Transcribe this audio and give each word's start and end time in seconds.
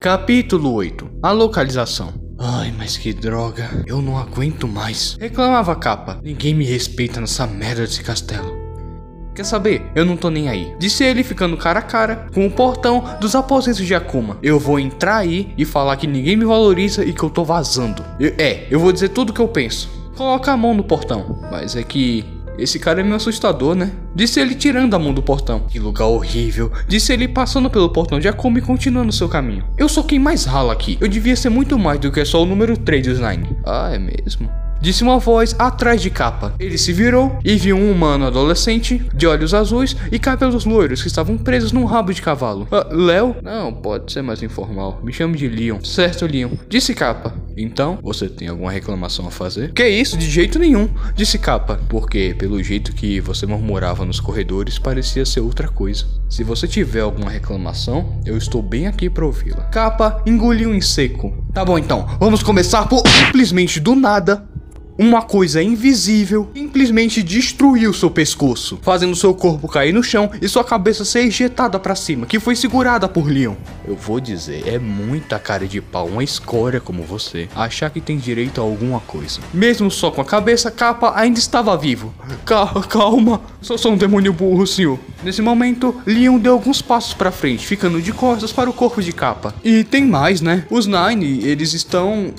Capítulo 0.00 0.72
8 0.74 1.10
A 1.20 1.32
localização 1.32 2.14
Ai, 2.38 2.72
mas 2.78 2.96
que 2.96 3.12
droga, 3.12 3.82
eu 3.84 4.00
não 4.00 4.16
aguento 4.16 4.68
mais. 4.68 5.16
Reclamava 5.20 5.74
capa. 5.74 6.20
Ninguém 6.22 6.54
me 6.54 6.64
respeita 6.64 7.20
nessa 7.20 7.48
merda 7.48 7.80
desse 7.80 8.00
castelo. 8.04 8.56
Quer 9.34 9.42
saber? 9.44 9.90
Eu 9.96 10.04
não 10.04 10.16
tô 10.16 10.30
nem 10.30 10.48
aí. 10.48 10.72
Disse 10.78 11.02
ele 11.02 11.24
ficando 11.24 11.56
cara 11.56 11.80
a 11.80 11.82
cara 11.82 12.28
com 12.32 12.46
o 12.46 12.50
portão 12.50 13.02
dos 13.20 13.34
aposentos 13.34 13.84
de 13.84 13.92
Akuma. 13.92 14.38
Eu 14.40 14.60
vou 14.60 14.78
entrar 14.78 15.16
aí 15.16 15.52
e 15.58 15.64
falar 15.64 15.96
que 15.96 16.06
ninguém 16.06 16.36
me 16.36 16.44
valoriza 16.44 17.04
e 17.04 17.12
que 17.12 17.24
eu 17.24 17.28
tô 17.28 17.42
vazando. 17.44 18.04
Eu- 18.20 18.34
é, 18.38 18.68
eu 18.70 18.78
vou 18.78 18.92
dizer 18.92 19.08
tudo 19.08 19.30
o 19.30 19.32
que 19.32 19.40
eu 19.40 19.48
penso. 19.48 19.90
Coloca 20.16 20.52
a 20.52 20.56
mão 20.56 20.74
no 20.74 20.84
portão. 20.84 21.40
Mas 21.50 21.74
é 21.74 21.82
que 21.82 22.24
esse 22.58 22.78
cara 22.78 23.00
é 23.00 23.04
meio 23.04 23.16
assustador, 23.16 23.74
né? 23.74 23.92
Disse 24.14 24.40
ele 24.40 24.54
tirando 24.54 24.94
a 24.94 24.98
mão 24.98 25.14
do 25.14 25.22
portão. 25.22 25.60
Que 25.68 25.78
lugar 25.78 26.06
horrível. 26.06 26.72
Disse 26.86 27.12
ele 27.12 27.28
passando 27.28 27.70
pelo 27.70 27.90
portão 27.90 28.18
de 28.18 28.28
Akuma 28.28 28.58
e 28.58 28.62
continuando 28.62 29.12
seu 29.12 29.28
caminho. 29.28 29.64
Eu 29.76 29.88
sou 29.88 30.02
quem 30.02 30.18
mais 30.18 30.44
rala 30.44 30.72
aqui. 30.72 30.98
Eu 31.00 31.08
devia 31.08 31.36
ser 31.36 31.48
muito 31.48 31.78
mais 31.78 32.00
do 32.00 32.10
que 32.10 32.24
só 32.24 32.42
o 32.42 32.46
número 32.46 32.76
3 32.76 33.06
do 33.06 33.12
Slime. 33.12 33.56
Ah, 33.64 33.90
é 33.92 33.98
mesmo? 33.98 34.50
Disse 34.80 35.02
uma 35.02 35.18
voz 35.18 35.54
atrás 35.58 36.00
de 36.00 36.10
capa. 36.10 36.54
Ele 36.58 36.78
se 36.78 36.92
virou 36.92 37.38
e 37.44 37.56
viu 37.56 37.76
um 37.76 37.90
humano 37.90 38.26
adolescente, 38.26 39.02
de 39.12 39.26
olhos 39.26 39.52
azuis 39.52 39.96
e 40.12 40.18
cabelos 40.18 40.64
loiros 40.64 41.02
que 41.02 41.08
estavam 41.08 41.36
presos 41.36 41.72
num 41.72 41.84
rabo 41.84 42.12
de 42.12 42.22
cavalo. 42.22 42.66
Ah, 42.70 42.86
Léo? 42.90 43.36
Não, 43.42 43.72
pode 43.72 44.12
ser 44.12 44.22
mais 44.22 44.42
informal. 44.42 45.00
Me 45.02 45.12
chame 45.12 45.36
de 45.36 45.48
Leon. 45.48 45.80
Certo, 45.82 46.26
Leon. 46.26 46.50
Disse 46.68 46.94
capa. 46.94 47.34
Então, 47.56 47.98
você 48.02 48.28
tem 48.28 48.46
alguma 48.46 48.70
reclamação 48.70 49.26
a 49.26 49.30
fazer? 49.32 49.72
Que 49.72 49.88
isso, 49.88 50.16
de 50.16 50.30
jeito 50.30 50.58
nenhum, 50.60 50.88
disse 51.14 51.38
capa. 51.38 51.80
Porque, 51.88 52.34
pelo 52.38 52.62
jeito 52.62 52.92
que 52.92 53.20
você 53.20 53.46
murmurava 53.46 54.04
nos 54.04 54.20
corredores, 54.20 54.78
parecia 54.78 55.26
ser 55.26 55.40
outra 55.40 55.68
coisa. 55.68 56.06
Se 56.30 56.44
você 56.44 56.68
tiver 56.68 57.00
alguma 57.00 57.30
reclamação, 57.30 58.20
eu 58.24 58.36
estou 58.36 58.62
bem 58.62 58.86
aqui 58.86 59.10
para 59.10 59.26
ouvi-la. 59.26 59.64
Capa 59.64 60.22
engoliu 60.24 60.72
em 60.72 60.80
seco. 60.80 61.34
Tá 61.52 61.64
bom 61.64 61.78
então, 61.78 62.06
vamos 62.20 62.42
começar 62.42 62.86
por 62.88 63.02
simplesmente 63.08 63.80
do 63.80 63.96
nada 63.96 64.47
uma 64.98 65.22
coisa 65.22 65.62
invisível 65.62 66.50
simplesmente 66.52 67.22
destruiu 67.22 67.94
seu 67.94 68.10
pescoço, 68.10 68.78
fazendo 68.82 69.14
seu 69.14 69.32
corpo 69.32 69.68
cair 69.68 69.92
no 69.92 70.02
chão 70.02 70.30
e 70.42 70.48
sua 70.48 70.64
cabeça 70.64 71.04
ser 71.04 71.20
ejetada 71.20 71.78
pra 71.78 71.94
cima, 71.94 72.26
que 72.26 72.40
foi 72.40 72.56
segurada 72.56 73.08
por 73.08 73.30
Leon. 73.30 73.54
Eu 73.86 73.94
vou 73.94 74.18
dizer, 74.18 74.64
é 74.66 74.78
muita 74.78 75.38
cara 75.38 75.66
de 75.66 75.80
pau, 75.80 76.06
uma 76.08 76.24
escória 76.24 76.80
como 76.80 77.02
você, 77.04 77.48
achar 77.54 77.90
que 77.90 78.00
tem 78.00 78.18
direito 78.18 78.60
a 78.60 78.64
alguma 78.64 79.00
coisa. 79.00 79.40
Mesmo 79.54 79.90
só 79.90 80.10
com 80.10 80.20
a 80.20 80.24
cabeça, 80.24 80.70
Capa 80.70 81.12
ainda 81.14 81.38
estava 81.38 81.76
vivo. 81.76 82.12
Ca- 82.44 82.66
calma, 82.88 83.40
sou 83.62 83.78
só 83.78 83.90
um 83.90 83.96
demônio 83.96 84.32
burro, 84.32 84.66
senhor. 84.66 84.98
Nesse 85.22 85.40
momento, 85.40 85.94
Leon 86.04 86.38
deu 86.38 86.52
alguns 86.54 86.82
passos 86.82 87.14
pra 87.14 87.30
frente, 87.30 87.66
ficando 87.66 88.02
de 88.02 88.12
costas 88.12 88.52
para 88.52 88.68
o 88.68 88.72
corpo 88.72 89.00
de 89.00 89.12
Capa. 89.12 89.54
E 89.62 89.84
tem 89.84 90.04
mais, 90.04 90.40
né? 90.40 90.64
Os 90.70 90.86
Nine, 90.86 91.44
eles 91.44 91.72
estão 91.72 92.32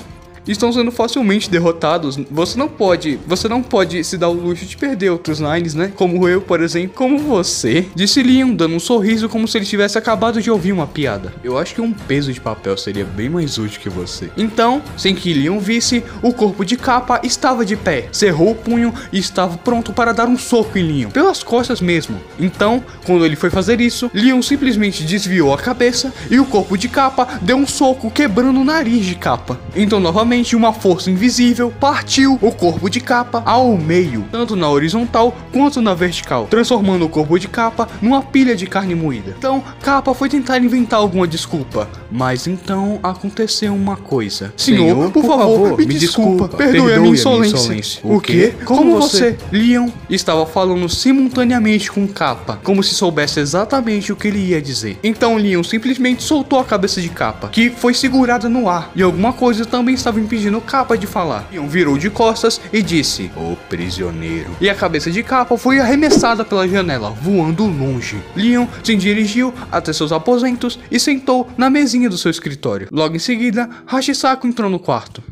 estão 0.52 0.72
sendo 0.72 0.92
facilmente 0.92 1.50
derrotados. 1.50 2.17
Você 2.31 2.58
não 2.58 2.67
pode, 2.67 3.19
você 3.25 3.47
não 3.47 3.61
pode 3.61 4.03
se 4.03 4.17
dar 4.17 4.30
o 4.30 4.33
luxo 4.33 4.66
de 4.66 4.78
perder 4.78 5.09
outros 5.09 5.39
Nines, 5.39 5.73
né? 5.73 5.92
Como 5.95 6.28
eu, 6.28 6.42
por 6.42 6.61
exemplo, 6.61 6.95
como 6.95 7.17
você. 7.17 7.86
Disse 7.95 8.23
Leon, 8.23 8.53
dando 8.53 8.75
um 8.75 8.80
sorriso 8.80 9.30
como 9.30 9.47
se 9.47 9.58
ele 9.58 9.66
tivesse 9.66 9.97
acabado 9.97 10.42
de 10.42 10.50
ouvir 10.50 10.72
uma 10.72 10.88
piada. 10.88 11.33
Eu 11.44 11.58
acho 11.58 11.75
que 11.75 11.81
um 11.81 11.94
peso 11.94 12.31
de 12.33 12.42
papel 12.42 12.77
seria 12.77 13.05
bem 13.05 13.30
mais 13.30 13.58
útil 13.58 13.81
que 13.81 13.89
você. 13.89 14.30
Então, 14.38 14.81
sem 14.97 15.16
que 15.16 15.33
Leon 15.33 15.59
visse, 15.59 16.03
o 16.22 16.33
corpo 16.33 16.66
de 16.66 16.75
capa 16.75 17.22
estava 17.23 17.66
de 17.66 17.75
pé, 17.75 18.08
cerrou 18.11 18.52
o 18.52 18.55
punho 18.55 18.94
e 19.11 19.20
estava 19.20 19.58
pronto 19.58 19.94
para 19.94 20.14
dar 20.14 20.27
um 20.27 20.38
soco 20.38 20.77
em 20.77 20.83
Leon, 20.83 21.09
pelas 21.09 21.44
costas 21.44 21.81
mesmo. 21.81 22.20
Então, 22.39 22.83
quando 23.05 23.25
ele 23.25 23.36
foi 23.36 23.50
fazer 23.50 23.81
isso, 23.81 24.09
Leon 24.14 24.42
simplesmente 24.42 25.03
desviou 25.03 25.53
a 25.53 25.58
cabeça 25.58 26.14
e 26.30 26.39
o 26.39 26.45
corpo 26.45 26.77
de 26.77 26.88
capa 26.88 27.27
deu 27.42 27.58
um 27.58 27.67
soco 27.67 28.09
quebrando 28.09 28.59
o 28.59 28.66
nariz 28.66 29.05
de 29.05 29.16
capa. 29.16 29.59
Então, 29.75 30.00
novamente, 30.00 30.38
uma 30.55 30.73
força 30.73 31.11
invisível 31.11 31.73
partiu 31.79 32.37
o 32.41 32.51
corpo 32.51 32.89
de 32.89 32.99
capa 32.99 33.41
ao 33.45 33.77
meio, 33.77 34.25
tanto 34.31 34.55
na 34.55 34.69
horizontal 34.69 35.35
quanto 35.51 35.81
na 35.81 35.93
vertical, 35.93 36.47
transformando 36.49 37.05
o 37.05 37.09
corpo 37.09 37.37
de 37.37 37.47
capa 37.47 37.87
numa 38.02 38.21
pilha 38.21 38.55
de 38.55 38.65
carne 38.65 38.95
moída. 38.95 39.36
Então, 39.37 39.64
capa 39.81 40.14
foi 40.14 40.30
tentar 40.30 40.59
inventar 40.59 40.99
alguma 40.99 41.27
desculpa, 41.27 41.89
mas 42.11 42.47
então 42.47 42.99
aconteceu 43.03 43.73
uma 43.73 43.95
coisa. 43.95 44.53
Senhor, 44.55 45.11
por, 45.11 45.23
favor, 45.25 45.77
me, 45.77 45.86
desculpa, 45.86 46.47
perdoe, 46.47 46.93
a 46.93 46.99
minha 46.99 47.14
insolência. 47.14 48.02
O 48.03 48.19
quê? 48.19 48.53
Como, 48.65 48.95
você? 48.95 49.37
Leon 49.52 49.89
estava 50.09 50.45
falando 50.45 50.87
simultaneamente 50.89 51.91
com 51.91 52.08
capa, 52.08 52.59
como 52.64 52.83
se 52.83 52.93
soubesse 52.93 53.39
exatamente 53.39 54.11
o 54.11 54.15
que 54.15 54.27
ele 54.27 54.39
ia 54.39 54.61
dizer. 54.61 54.97
Então 55.03 55.35
Leon 55.37 55.64
simplesmente 55.64 56.23
soltou 56.23 56.59
a 56.59 56.65
cabeça 56.65 57.02
de 57.02 57.09
capa, 57.09 57.49
que 57.49 57.69
foi 57.69 57.93
segurada 57.93 58.49
no 58.49 58.69
ar, 58.69 58.91
e 58.95 59.02
alguma 59.02 59.33
coisa 59.33 59.65
também 59.65 59.95
estava 59.95 60.19
impedindo 60.29 60.61
capa 60.61 60.95
de 60.95 61.07
falar. 61.07 61.47
Leon 61.51 61.67
virou 61.67 61.97
de 61.97 62.09
costas 62.09 62.61
e 62.71 62.83
disse: 62.83 63.31
O 63.35 63.55
prisioneiro. 63.67 64.55
E 64.61 64.69
a 64.69 64.75
cabeça 64.75 65.09
de 65.09 65.23
capa 65.23 65.57
foi 65.57 65.79
arremessada 65.79 66.45
pela 66.45 66.67
janela, 66.67 67.09
voando 67.09 67.65
longe. 67.65 68.21
Leon 68.35 68.67
se 68.83 68.95
dirigiu 68.95 69.51
até 69.71 69.91
seus 69.91 70.11
aposentos 70.11 70.79
e 70.91 70.99
sentou 70.99 71.49
na 71.57 71.69
mesinha 71.69 72.07
do 72.07 72.17
seu 72.17 72.29
escritório. 72.29 72.87
Logo 72.91 73.15
em 73.15 73.19
seguida, 73.19 73.67
Hashisako 73.87 74.45
entrou 74.45 74.69
no 74.69 74.79
quarto. 74.79 75.23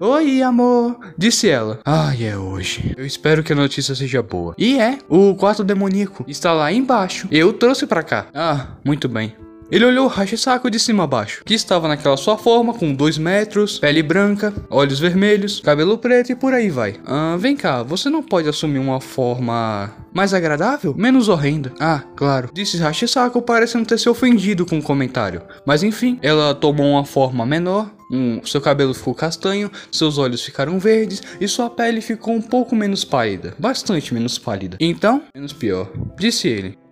Oi, 0.00 0.42
amor, 0.42 0.98
disse 1.16 1.48
ela. 1.48 1.78
Ai, 1.84 2.24
é 2.24 2.36
hoje. 2.36 2.92
Eu 2.96 3.06
espero 3.06 3.44
que 3.44 3.52
a 3.52 3.56
notícia 3.56 3.94
seja 3.94 4.20
boa. 4.20 4.52
E 4.58 4.80
é, 4.80 4.98
o 5.08 5.32
quarto 5.36 5.62
demoníaco 5.62 6.24
está 6.26 6.52
lá 6.52 6.72
embaixo. 6.72 7.28
Eu 7.30 7.52
trouxe 7.52 7.86
pra 7.86 8.02
cá. 8.02 8.26
Ah, 8.34 8.66
muito 8.84 9.08
bem. 9.08 9.36
Ele 9.72 9.86
olhou 9.86 10.06
Hashisako 10.06 10.70
de 10.70 10.78
cima 10.78 11.04
a 11.04 11.06
baixo, 11.06 11.42
que 11.46 11.54
estava 11.54 11.88
naquela 11.88 12.18
sua 12.18 12.36
forma, 12.36 12.74
com 12.74 12.92
dois 12.92 13.16
metros, 13.16 13.78
pele 13.78 14.02
branca, 14.02 14.52
olhos 14.68 15.00
vermelhos, 15.00 15.60
cabelo 15.60 15.96
preto 15.96 16.30
e 16.30 16.36
por 16.36 16.52
aí 16.52 16.68
vai. 16.68 16.96
Ah, 17.06 17.38
vem 17.38 17.56
cá, 17.56 17.82
você 17.82 18.10
não 18.10 18.22
pode 18.22 18.46
assumir 18.46 18.78
uma 18.78 19.00
forma 19.00 19.90
mais 20.12 20.34
agradável? 20.34 20.94
Menos 20.94 21.30
horrenda? 21.30 21.72
Ah, 21.80 22.02
claro. 22.14 22.50
Disse 22.52 22.82
Hashisako 22.82 23.40
parecendo 23.40 23.86
ter 23.86 23.98
se 23.98 24.10
ofendido 24.10 24.66
com 24.66 24.78
o 24.78 24.82
comentário. 24.82 25.40
Mas 25.64 25.82
enfim, 25.82 26.18
ela 26.20 26.54
tomou 26.54 26.90
uma 26.90 27.06
forma 27.06 27.46
menor, 27.46 27.90
um, 28.12 28.44
seu 28.44 28.60
cabelo 28.60 28.92
ficou 28.92 29.14
castanho, 29.14 29.70
seus 29.90 30.18
olhos 30.18 30.42
ficaram 30.42 30.78
verdes 30.78 31.22
e 31.40 31.48
sua 31.48 31.70
pele 31.70 32.02
ficou 32.02 32.34
um 32.34 32.42
pouco 32.42 32.76
menos 32.76 33.06
pálida. 33.06 33.54
Bastante 33.58 34.12
menos 34.12 34.36
pálida. 34.38 34.76
Então, 34.78 35.22
menos 35.34 35.54
pior. 35.54 35.90
Disse 36.18 36.46
ele. 36.46 36.82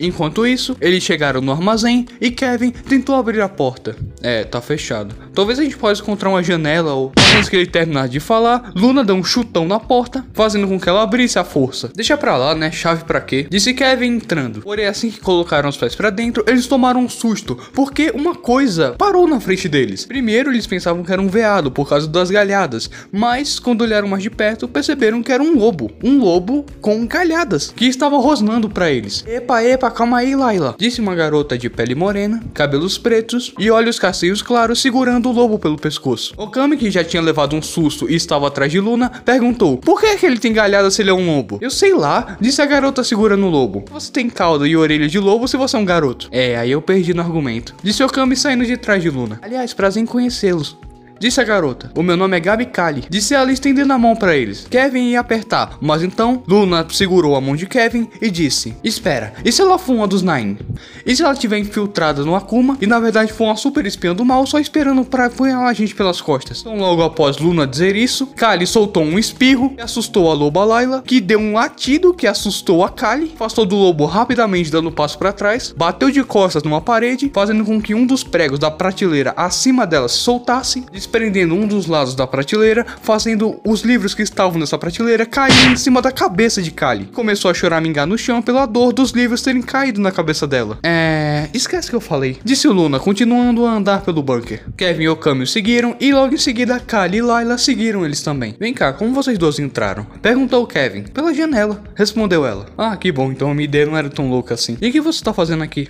Enquanto 0.00 0.46
isso, 0.46 0.74
eles 0.80 1.02
chegaram 1.02 1.42
no 1.42 1.52
armazém 1.52 2.06
e 2.18 2.30
Kevin 2.30 2.70
tentou 2.70 3.14
abrir 3.14 3.42
a 3.42 3.48
porta. 3.48 3.94
É, 4.22 4.44
tá 4.44 4.60
fechado. 4.60 5.14
Talvez 5.34 5.58
a 5.58 5.62
gente 5.62 5.76
possa 5.76 6.00
encontrar 6.00 6.30
uma 6.30 6.42
janela 6.42 6.94
ou 6.94 7.12
antes 7.36 7.48
que 7.48 7.56
ele 7.56 7.66
terminar 7.66 8.08
de 8.08 8.18
falar, 8.18 8.72
Luna 8.74 9.04
deu 9.04 9.14
um 9.14 9.22
chutão 9.22 9.66
na 9.66 9.78
porta, 9.78 10.24
fazendo 10.32 10.66
com 10.66 10.80
que 10.80 10.88
ela 10.88 11.02
abrisse 11.02 11.38
a 11.38 11.44
força. 11.44 11.90
Deixa 11.94 12.16
pra 12.16 12.36
lá, 12.36 12.54
né? 12.54 12.70
Chave 12.70 13.04
pra 13.04 13.20
quê? 13.20 13.46
Disse 13.50 13.74
Kevin 13.74 14.16
entrando. 14.16 14.62
Porém, 14.62 14.86
assim 14.86 15.10
que 15.10 15.20
colocaram 15.20 15.68
os 15.68 15.76
pés 15.76 15.94
pra 15.94 16.10
dentro, 16.10 16.44
eles 16.46 16.66
tomaram 16.66 17.00
um 17.00 17.08
susto, 17.08 17.58
porque 17.74 18.10
uma 18.14 18.34
coisa 18.34 18.94
parou 18.96 19.28
na 19.28 19.38
frente 19.38 19.68
deles. 19.68 20.06
Primeiro, 20.06 20.50
eles 20.50 20.66
pensavam 20.66 21.04
que 21.04 21.12
era 21.12 21.20
um 21.20 21.28
veado 21.28 21.70
por 21.70 21.88
causa 21.88 22.08
das 22.08 22.30
galhadas, 22.30 22.90
mas 23.12 23.58
quando 23.58 23.82
olharam 23.82 24.08
mais 24.08 24.22
de 24.22 24.30
perto, 24.30 24.66
perceberam 24.66 25.22
que 25.22 25.32
era 25.32 25.42
um 25.42 25.56
lobo. 25.56 25.90
Um 26.02 26.18
lobo 26.18 26.64
com 26.80 27.06
galhadas, 27.06 27.72
que 27.74 27.86
estava 27.86 28.16
rosnando 28.16 28.68
pra 28.68 28.90
eles. 28.90 29.24
Epa, 29.26 29.62
epa, 29.62 29.89
calma 29.90 30.18
aí, 30.18 30.34
Laila. 30.34 30.74
Disse 30.78 31.00
uma 31.00 31.14
garota 31.14 31.56
de 31.56 31.68
pele 31.68 31.94
morena, 31.94 32.42
cabelos 32.54 32.98
pretos 32.98 33.52
e 33.58 33.70
olhos 33.70 33.98
castanhos 33.98 34.42
claros 34.42 34.80
segurando 34.80 35.28
o 35.28 35.32
lobo 35.32 35.58
pelo 35.58 35.76
pescoço. 35.76 36.34
Okami, 36.36 36.76
que 36.76 36.90
já 36.90 37.04
tinha 37.04 37.22
levado 37.22 37.56
um 37.56 37.62
susto 37.62 38.10
e 38.10 38.14
estava 38.14 38.48
atrás 38.48 38.70
de 38.70 38.80
Luna, 38.80 39.10
perguntou: 39.24 39.78
Por 39.78 40.00
que, 40.00 40.06
é 40.06 40.16
que 40.16 40.26
ele 40.26 40.38
tem 40.38 40.52
galhada 40.52 40.90
se 40.90 41.02
ele 41.02 41.10
é 41.10 41.14
um 41.14 41.26
lobo? 41.26 41.58
Eu 41.60 41.70
sei 41.70 41.94
lá, 41.94 42.36
disse 42.40 42.62
a 42.62 42.66
garota 42.66 43.04
segurando 43.04 43.46
o 43.46 43.50
lobo. 43.50 43.84
Você 43.90 44.12
tem 44.12 44.28
cauda 44.28 44.66
e 44.66 44.76
orelha 44.76 45.08
de 45.08 45.18
lobo 45.18 45.48
se 45.48 45.56
você 45.56 45.76
é 45.76 45.78
um 45.78 45.84
garoto. 45.84 46.28
É, 46.30 46.56
aí 46.56 46.70
eu 46.70 46.82
perdi 46.82 47.14
no 47.14 47.22
argumento. 47.22 47.74
Disse 47.82 48.02
Okami 48.02 48.36
saindo 48.36 48.64
de 48.64 48.76
trás 48.76 49.02
de 49.02 49.10
Luna. 49.10 49.38
Aliás, 49.42 49.72
prazer 49.74 50.02
em 50.02 50.06
conhecê-los. 50.06 50.76
Disse 51.20 51.38
a 51.38 51.44
garota. 51.44 51.92
O 51.94 52.02
meu 52.02 52.16
nome 52.16 52.34
é 52.34 52.40
Gabi 52.40 52.64
Kali. 52.64 53.04
Disse 53.10 53.34
ela 53.34 53.52
estendendo 53.52 53.92
a 53.92 53.98
mão 53.98 54.16
para 54.16 54.34
eles. 54.34 54.66
Kevin 54.70 55.10
ia 55.10 55.20
apertar, 55.20 55.76
mas 55.78 56.02
então 56.02 56.42
Luna 56.48 56.86
segurou 56.90 57.36
a 57.36 57.40
mão 57.42 57.54
de 57.54 57.66
Kevin 57.66 58.08
e 58.22 58.30
disse: 58.30 58.74
Espera, 58.82 59.34
e 59.44 59.52
se 59.52 59.60
ela 59.60 59.78
for 59.78 59.92
uma 59.92 60.06
dos 60.06 60.22
Nine? 60.22 60.56
E 61.04 61.14
se 61.14 61.22
ela 61.22 61.34
tiver 61.34 61.58
infiltrada 61.58 62.24
no 62.24 62.34
Akuma 62.34 62.78
e 62.80 62.86
na 62.86 62.98
verdade 62.98 63.34
for 63.34 63.44
uma 63.44 63.56
super 63.56 63.84
espiã 63.84 64.14
do 64.14 64.24
mal 64.24 64.46
só 64.46 64.58
esperando 64.58 65.04
pra 65.04 65.26
apanhar 65.26 65.66
a 65.66 65.72
gente 65.74 65.94
pelas 65.94 66.22
costas? 66.22 66.60
Então, 66.62 66.78
logo 66.78 67.02
após 67.02 67.36
Luna 67.36 67.66
dizer 67.66 67.94
isso, 67.96 68.28
Kali 68.28 68.66
soltou 68.66 69.02
um 69.02 69.18
espirro 69.18 69.74
que 69.74 69.82
assustou 69.82 70.30
a 70.30 70.32
loba 70.32 70.64
Layla, 70.64 71.02
que 71.02 71.20
deu 71.20 71.38
um 71.38 71.52
latido 71.52 72.14
que 72.14 72.26
assustou 72.26 72.82
a 72.82 72.88
Kali, 72.88 73.32
afastou 73.34 73.66
do 73.66 73.76
lobo 73.76 74.06
rapidamente 74.06 74.70
dando 74.70 74.88
um 74.88 74.92
passo 74.92 75.18
para 75.18 75.34
trás, 75.34 75.74
bateu 75.76 76.10
de 76.10 76.24
costas 76.24 76.62
numa 76.62 76.80
parede, 76.80 77.30
fazendo 77.34 77.62
com 77.62 77.78
que 77.78 77.94
um 77.94 78.06
dos 78.06 78.24
pregos 78.24 78.58
da 78.58 78.70
prateleira 78.70 79.34
acima 79.36 79.86
dela 79.86 80.08
se 80.08 80.16
soltasse, 80.16 80.82
prendendo 81.10 81.54
um 81.54 81.66
dos 81.66 81.86
lados 81.86 82.14
da 82.14 82.26
prateleira, 82.26 82.86
fazendo 83.02 83.60
os 83.64 83.82
livros 83.82 84.14
que 84.14 84.22
estavam 84.22 84.58
nessa 84.58 84.78
prateleira 84.78 85.26
caírem 85.26 85.72
em 85.72 85.76
cima 85.76 86.00
da 86.00 86.12
cabeça 86.12 86.62
de 86.62 86.70
Kali. 86.70 87.06
Começou 87.06 87.50
a 87.50 87.54
choramingar 87.54 88.06
no 88.06 88.16
chão 88.16 88.40
pela 88.40 88.66
dor 88.66 88.92
dos 88.92 89.10
livros 89.10 89.42
terem 89.42 89.62
caído 89.62 90.00
na 90.00 90.10
cabeça 90.10 90.46
dela. 90.46 90.78
É. 90.82 91.48
Esquece 91.52 91.90
que 91.90 91.96
eu 91.96 92.00
falei. 92.00 92.38
Disse 92.44 92.68
Luna, 92.68 92.98
continuando 92.98 93.66
a 93.66 93.72
andar 93.72 94.02
pelo 94.02 94.22
bunker. 94.22 94.64
Kevin 94.76 95.04
e 95.04 95.08
Okami 95.08 95.42
o 95.42 95.46
seguiram 95.46 95.96
e 96.00 96.12
logo 96.12 96.34
em 96.34 96.38
seguida 96.38 96.80
Kali 96.80 97.18
e 97.18 97.22
Layla 97.22 97.58
seguiram 97.58 98.04
eles 98.04 98.22
também. 98.22 98.54
Vem 98.58 98.72
cá, 98.72 98.92
como 98.92 99.12
vocês 99.12 99.36
dois 99.36 99.58
entraram? 99.58 100.06
Perguntou 100.22 100.66
Kevin. 100.66 101.02
Pela 101.02 101.34
janela, 101.34 101.82
respondeu 101.94 102.46
ela. 102.46 102.66
Ah, 102.78 102.96
que 102.96 103.10
bom, 103.10 103.30
então 103.32 103.50
a 103.50 103.54
minha 103.54 103.64
ideia 103.64 103.86
não 103.86 103.96
era 103.96 104.08
tão 104.08 104.28
louca 104.30 104.54
assim. 104.54 104.76
E 104.80 104.88
o 104.88 104.92
que 104.92 105.00
você 105.00 105.22
tá 105.22 105.32
fazendo 105.32 105.62
aqui? 105.62 105.88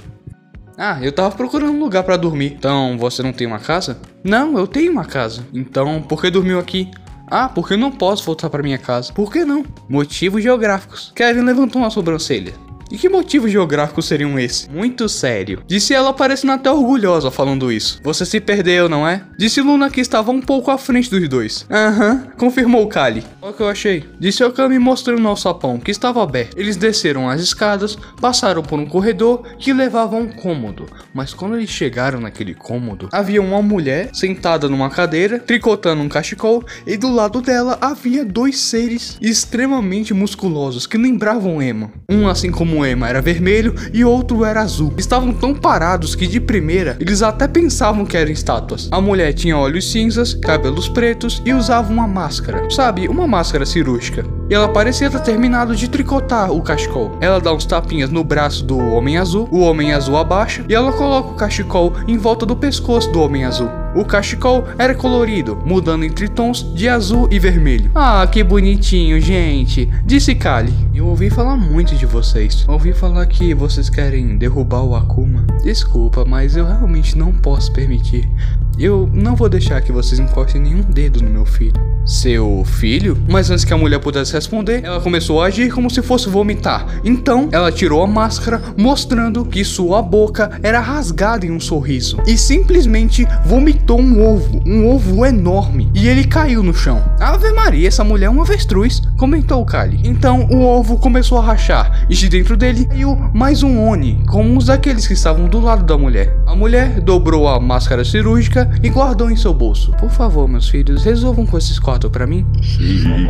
Ah, 0.83 0.99
eu 1.03 1.13
tava 1.13 1.37
procurando 1.37 1.75
um 1.75 1.79
lugar 1.79 2.03
para 2.05 2.17
dormir. 2.17 2.55
Então, 2.59 2.97
você 2.97 3.23
não 3.23 3.35
tem 3.35 3.47
uma 3.47 3.59
casa? 3.59 3.99
Não, 4.25 4.57
eu 4.57 4.67
tenho 4.67 4.91
uma 4.91 5.05
casa. 5.05 5.47
Então, 5.53 6.01
por 6.01 6.23
que 6.23 6.31
dormiu 6.31 6.59
aqui? 6.59 6.91
Ah, 7.27 7.51
porque 7.51 7.75
eu 7.75 7.79
não 7.79 7.93
posso 7.93 8.25
voltar 8.25 8.49
para 8.49 8.63
minha 8.63 8.79
casa. 8.79 9.13
Por 9.13 9.31
que 9.31 9.45
não? 9.45 9.63
Motivos 9.87 10.43
geográficos. 10.43 11.13
Kevin 11.15 11.43
levantou 11.43 11.83
uma 11.83 11.91
sobrancelha. 11.91 12.55
E 12.91 12.99
que 12.99 13.09
motivos 13.09 13.53
geográficos 13.53 14.07
seriam 14.07 14.39
esses? 14.39 14.69
Muito 14.69 15.09
sério. 15.09 15.63
Disse 15.67 15.95
ela 15.95 16.13
parecendo 16.13 16.53
até 16.53 16.71
orgulhosa 16.71 17.31
falando 17.31 17.71
isso. 17.71 18.01
Você 18.03 18.27
se 18.27 18.41
perdeu, 18.41 18.89
não 18.89 19.07
é? 19.07 19.23
Disse 19.39 19.61
Luna 19.61 19.89
que 19.89 20.01
estava 20.01 20.33
um 20.33 20.41
pouco 20.41 20.71
à 20.71 20.79
frente 20.79 21.09
dos 21.09 21.29
dois. 21.29 21.67
Aham, 21.71 22.13
uhum, 22.13 22.31
confirmou 22.37 22.89
Kali. 22.89 23.23
Olha 23.41 23.53
o 23.53 23.55
que 23.55 23.63
eu 23.63 23.69
achei. 23.69 24.05
Disse 24.19 24.43
Okami 24.43 24.79
mostrando 24.79 25.27
ao 25.29 25.37
sapão 25.37 25.79
que 25.79 25.91
estava 25.91 26.23
aberto. 26.23 26.59
Eles 26.59 26.77
desceram 26.77 27.29
as 27.29 27.41
escadas, 27.41 27.97
passaram 28.21 28.63
por 28.63 28.79
um 28.79 28.87
corredor 28.87 29.43
que 29.59 29.73
levava 29.73 30.17
a 30.17 30.19
um 30.19 30.29
cômodo. 30.29 30.87
Mas 31.15 31.33
quando 31.33 31.57
eles 31.57 31.71
chegaram 31.71 32.21
naquele 32.21 32.55
cômodo, 32.55 33.09
havia 33.13 33.41
uma 33.41 33.63
mulher 33.63 34.11
sentada 34.13 34.69
numa 34.69 34.91
cadeira, 34.91 35.39
tricotando 35.39 36.03
um 36.03 36.09
cachecol, 36.09 36.65
e 36.87 36.97
do 36.97 37.09
lado 37.09 37.41
dela 37.41 37.79
havia 37.81 38.25
dois 38.25 38.59
seres 38.59 39.17
extremamente 39.21 40.13
musculosos 40.13 40.87
que 40.87 40.99
lembravam 40.99 41.63
Emma. 41.63 41.93
Um 42.09 42.29
assim 42.29 42.51
como 42.51 42.80
Ema 42.85 43.09
era 43.09 43.21
vermelho 43.21 43.75
e 43.93 44.05
outro 44.05 44.45
era 44.45 44.61
azul. 44.61 44.93
Estavam 44.97 45.33
tão 45.33 45.55
parados 45.55 46.15
que 46.15 46.27
de 46.27 46.41
primeira 46.41 46.97
eles 47.01 47.23
até 47.23 47.47
pensavam 47.47 48.05
que 48.05 48.17
eram 48.17 48.31
estátuas. 48.31 48.89
A 48.91 49.01
mulher 49.01 49.33
tinha 49.33 49.57
olhos 49.57 49.91
cinzas, 49.91 50.35
cabelos 50.35 50.89
pretos 50.89 51.43
e 51.45 51.53
usava 51.53 51.93
uma 51.93 52.07
máscara, 52.07 52.69
sabe, 52.71 53.09
uma 53.09 53.27
máscara 53.27 53.67
cirúrgica. 53.67 54.25
E 54.49 54.55
ela 54.55 54.69
parecia 54.69 55.11
ter 55.11 55.21
terminado 55.21 55.77
de 55.77 55.89
tricotar 55.89 56.51
o 56.51 56.63
cachecol. 56.63 57.17
Ela 57.21 57.41
dá 57.41 57.53
uns 57.53 57.65
tapinhas 57.65 58.11
no 58.11 58.25
braço 58.25 58.65
do 58.65 58.79
homem 58.79 59.17
azul, 59.17 59.49
o 59.51 59.61
homem 59.61 59.93
azul 59.93 60.17
abaixa 60.17 60.65
e 60.69 60.75
ela 60.75 60.93
coloca 60.93 61.31
o 61.31 61.37
cachecol 61.37 61.95
em 62.09 62.17
volta 62.17 62.45
do 62.45 62.57
pescoço 62.57 63.11
do 63.13 63.21
homem 63.21 63.45
azul. 63.45 63.80
O 63.95 64.05
cachecol 64.05 64.65
era 64.79 64.95
colorido, 64.95 65.61
mudando 65.67 66.05
entre 66.05 66.29
tons 66.29 66.63
de 66.75 66.89
azul 66.89 67.29
e 67.31 67.39
vermelho. 67.39 67.91
Ah, 67.95 68.27
que 68.31 68.43
bonitinho, 68.45 69.21
gente, 69.21 69.91
disse 70.05 70.35
Kali. 70.35 70.73
Eu 70.95 71.07
ouvi 71.07 71.29
falar 71.29 71.57
muito 71.57 71.97
de 71.97 72.07
vocês. 72.07 72.65
Ouvi 72.69 72.93
falar 72.93 73.27
que 73.27 73.53
vocês 73.53 73.91
querem 73.91 74.37
derrubar 74.37 74.85
o 74.85 74.95
Akuma. 74.95 75.45
Desculpa, 75.65 76.25
mas 76.25 76.57
eu 76.57 76.65
realmente 76.65 77.19
não 77.19 77.33
posso 77.33 77.73
permitir. 77.73 78.31
Eu 78.79 79.11
não 79.13 79.35
vou 79.35 79.49
deixar 79.49 79.81
que 79.81 79.91
vocês 79.91 80.21
encostem 80.21 80.61
nenhum 80.61 80.83
dedo 80.83 81.23
no 81.23 81.31
meu 81.31 81.45
filho. 81.45 81.81
Seu 82.11 82.65
filho? 82.65 83.17
Mas 83.29 83.53
antes 83.53 83.65
que 83.65 83.73
a 83.73 83.77
mulher 83.77 84.01
pudesse 84.01 84.33
responder, 84.33 84.83
ela 84.83 85.01
começou 85.01 85.41
a 85.41 85.47
agir 85.47 85.73
como 85.73 85.89
se 85.89 86.03
fosse 86.03 86.29
vomitar. 86.29 86.85
Então, 87.05 87.49
ela 87.53 87.71
tirou 87.71 88.03
a 88.03 88.07
máscara, 88.07 88.61
mostrando 88.77 89.45
que 89.45 89.65
sua 89.65 90.03
boca 90.03 90.59
era 90.61 90.81
rasgada 90.81 91.47
em 91.47 91.53
um 91.53 91.61
sorriso. 91.61 92.19
E 92.27 92.37
simplesmente 92.37 93.25
vomitou 93.47 94.01
um 94.01 94.27
ovo, 94.27 94.61
um 94.67 94.89
ovo 94.89 95.25
enorme. 95.25 95.89
E 95.95 96.09
ele 96.09 96.25
caiu 96.25 96.65
no 96.65 96.75
chão. 96.75 97.01
Ave 97.21 97.53
Maria, 97.53 97.87
essa 97.87 98.03
mulher 98.03 98.27
é 98.27 98.31
uma 98.31 98.43
avestruz, 98.43 99.01
comentou 99.17 99.65
Kali. 99.65 100.01
Então, 100.03 100.49
o 100.51 100.65
ovo 100.65 100.99
começou 100.99 101.39
a 101.39 101.43
rachar. 101.43 102.07
E 102.11 102.15
de 102.17 102.29
dentro 102.29 102.57
dele 102.57 102.87
caiu 102.87 103.17
mais 103.33 103.63
um 103.63 103.79
Oni, 103.89 104.21
como 104.27 104.51
uns 104.51 104.67
daqueles 104.67 105.07
que 105.07 105.13
estavam 105.13 105.47
do 105.47 105.61
lado 105.61 105.85
da 105.85 105.97
mulher. 105.97 106.37
A 106.45 106.57
mulher 106.57 107.01
dobrou 107.01 107.47
a 107.47 107.61
máscara 107.61 108.05
cirúrgica 108.05 108.69
e 108.83 108.89
guardou 108.89 109.31
em 109.31 109.37
seu 109.37 109.55
bolso. 109.55 109.93
Por 109.93 110.11
favor, 110.11 110.49
meus 110.49 110.69
filhos, 110.69 111.05
resolvam 111.05 111.47
com 111.47 111.57
esses 111.57 111.79
para 112.09 112.27
mim. 112.27 112.47
Sim. 112.63 113.29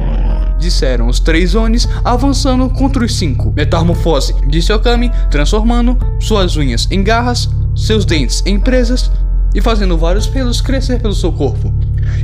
Disseram 0.59 1.09
os 1.09 1.19
três 1.19 1.55
Onis, 1.55 1.89
avançando 2.05 2.69
contra 2.69 3.05
os 3.05 3.17
cinco. 3.17 3.53
Metamorfose, 3.57 4.35
disse 4.47 4.73
Okami, 4.73 5.11
transformando 5.31 5.99
suas 6.21 6.57
unhas 6.57 6.87
em 6.91 7.03
garras, 7.03 7.49
seus 7.75 8.05
dentes 8.05 8.43
em 8.45 8.61
presas 8.61 9.11
e 9.55 9.61
fazendo 9.61 9.97
vários 9.97 10.27
pelos 10.27 10.61
crescer 10.61 11.01
pelo 11.01 11.15
seu 11.15 11.33
corpo 11.33 11.73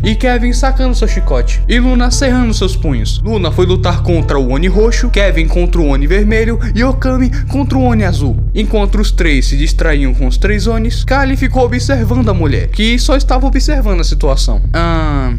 e 0.03 0.15
Kevin 0.15 0.53
sacando 0.53 0.95
seu 0.95 1.09
chicote, 1.09 1.63
e 1.69 1.79
Luna 1.79 2.11
serrando 2.11 2.55
seus 2.55 2.77
punhos. 2.77 3.21
Luna 3.23 3.51
foi 3.51 3.67
lutar 3.67 4.03
contra 4.03 4.39
o 4.39 4.51
Oni 4.51 4.69
roxo, 4.69 5.11
Kevin 5.11 5.47
contra 5.47 5.81
o 5.81 5.87
Oni 5.87 6.07
vermelho 6.07 6.59
e 6.75 6.83
Okami 6.85 7.31
contra 7.49 7.79
o 7.79 7.83
Oni 7.83 8.05
azul. 8.05 8.37
Enquanto 8.55 9.01
os 9.01 9.11
três 9.11 9.47
se 9.47 9.57
distraíam 9.57 10.15
com 10.15 10.27
os 10.27 10.39
três 10.39 10.67
Onis, 10.67 11.05
Kali 11.05 11.37
ficou 11.37 11.65
observando 11.65 12.29
a 12.29 12.35
mulher, 12.35 12.69
que 12.69 12.99
só 12.99 13.17
estava 13.17 13.47
observando 13.47 14.01
a 14.01 14.05
situação. 14.05 14.63
Ah. 14.73 15.35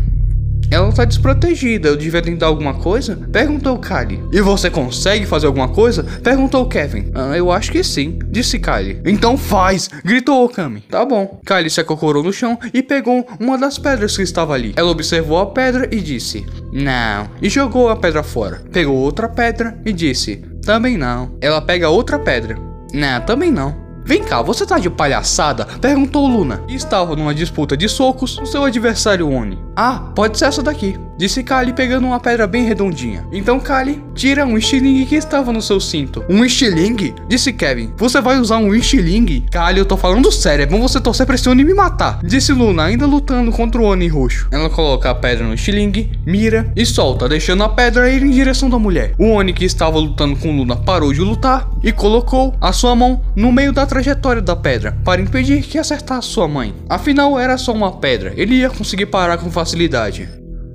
Ela 0.69 0.91
tá 0.91 1.05
desprotegida, 1.05 1.87
eu 1.87 1.95
devia 1.95 2.21
tentar 2.21 2.47
alguma 2.47 2.73
coisa? 2.73 3.15
Perguntou 3.31 3.77
Kali. 3.77 4.21
E 4.31 4.41
você 4.41 4.69
consegue 4.69 5.25
fazer 5.25 5.47
alguma 5.47 5.69
coisa? 5.69 6.03
Perguntou 6.21 6.67
Kevin. 6.67 7.11
Ah, 7.15 7.37
eu 7.37 7.51
acho 7.51 7.71
que 7.71 7.83
sim, 7.83 8.19
disse 8.29 8.59
Kali. 8.59 9.01
Então 9.05 9.37
faz! 9.37 9.89
gritou 10.03 10.45
Okami. 10.45 10.81
Tá 10.81 11.05
bom. 11.05 11.39
Kali 11.45 11.69
se 11.69 11.79
acocorou 11.79 12.21
no 12.21 12.33
chão 12.33 12.59
e 12.73 12.83
pegou 12.83 13.25
uma 13.39 13.57
das 13.57 13.77
pedras 13.77 14.15
que 14.15 14.23
estava 14.23 14.53
ali. 14.53 14.73
Ela 14.75 14.91
observou 14.91 15.39
a 15.39 15.45
pedra 15.45 15.87
e 15.91 16.01
disse: 16.01 16.45
Não. 16.73 17.29
E 17.41 17.49
jogou 17.49 17.89
a 17.89 17.95
pedra 17.95 18.21
fora. 18.23 18.61
Pegou 18.71 18.95
outra 18.95 19.29
pedra 19.29 19.77
e 19.85 19.93
disse: 19.93 20.37
Também 20.65 20.97
não. 20.97 21.37
Ela 21.41 21.61
pega 21.61 21.89
outra 21.89 22.19
pedra. 22.19 22.57
Não, 22.93 23.21
também 23.21 23.51
não. 23.51 23.86
Vem 24.07 24.24
cá, 24.24 24.42
você 24.42 24.65
tá 24.65 24.80
de 24.80 24.89
palhaçada? 24.89 25.65
Perguntou 25.65 26.25
Luna. 26.30 26.63
E 26.65 26.75
estava 26.75 27.13
numa 27.13 27.36
disputa 27.36 27.75
de 27.75 27.89
socos 27.89 28.39
com 28.39 28.45
seu 28.45 28.63
adversário 28.63 29.30
Oni. 29.30 29.59
Ah, 29.75 30.13
pode 30.15 30.38
ser 30.38 30.45
essa 30.45 30.63
daqui. 30.63 30.98
Disse 31.17 31.43
Kali 31.43 31.73
pegando 31.73 32.05
uma 32.05 32.19
pedra 32.19 32.45
bem 32.45 32.63
redondinha. 32.63 33.25
Então 33.31 33.59
Kali 33.59 34.03
tira 34.13 34.45
um 34.45 34.55
estilingue 34.55 35.05
que 35.05 35.15
estava 35.15 35.51
no 35.51 35.63
seu 35.63 35.79
cinto. 35.79 36.23
Um 36.29 36.45
estilingue? 36.45 37.15
Disse 37.27 37.51
Kevin. 37.51 37.91
Você 37.97 38.21
vai 38.21 38.37
usar 38.37 38.57
um 38.57 38.73
estilingue? 38.75 39.45
Kali, 39.51 39.79
eu 39.79 39.85
tô 39.85 39.97
falando 39.97 40.31
sério. 40.31 40.61
É 40.61 40.65
bom 40.67 40.79
você 40.79 41.01
torcer 41.01 41.25
pra 41.25 41.33
esse 41.33 41.49
Oni 41.49 41.63
me 41.63 41.73
matar. 41.73 42.19
Disse 42.23 42.53
Luna, 42.53 42.83
ainda 42.83 43.07
lutando 43.07 43.51
contra 43.51 43.81
o 43.81 43.85
Oni 43.85 44.07
roxo. 44.07 44.47
Ela 44.51 44.69
coloca 44.69 45.09
a 45.09 45.15
pedra 45.15 45.45
no 45.45 45.55
estilingue, 45.55 46.11
mira 46.23 46.71
e 46.75 46.85
solta, 46.85 47.27
deixando 47.27 47.63
a 47.63 47.69
pedra 47.69 48.11
ir 48.11 48.21
em 48.21 48.29
direção 48.29 48.69
da 48.69 48.77
mulher. 48.77 49.13
O 49.17 49.31
Oni 49.31 49.53
que 49.53 49.65
estava 49.65 49.97
lutando 49.97 50.35
com 50.35 50.55
Luna 50.55 50.75
parou 50.75 51.11
de 51.11 51.21
lutar 51.21 51.67
e 51.81 51.91
colocou 51.91 52.55
a 52.61 52.71
sua 52.71 52.95
mão 52.95 53.23
no 53.35 53.51
meio 53.51 53.73
da 53.73 53.87
trajetória 53.87 54.41
da 54.41 54.55
pedra 54.55 54.95
para 55.03 55.21
impedir 55.21 55.63
que 55.63 55.79
acertasse 55.79 56.27
sua 56.27 56.47
mãe. 56.47 56.75
Afinal, 56.87 57.39
era 57.39 57.57
só 57.57 57.73
uma 57.73 57.93
pedra. 57.93 58.33
Ele 58.37 58.56
ia 58.56 58.69
conseguir 58.69 59.07
parar 59.07 59.37
com 59.39 59.49
facilidade. 59.49 60.30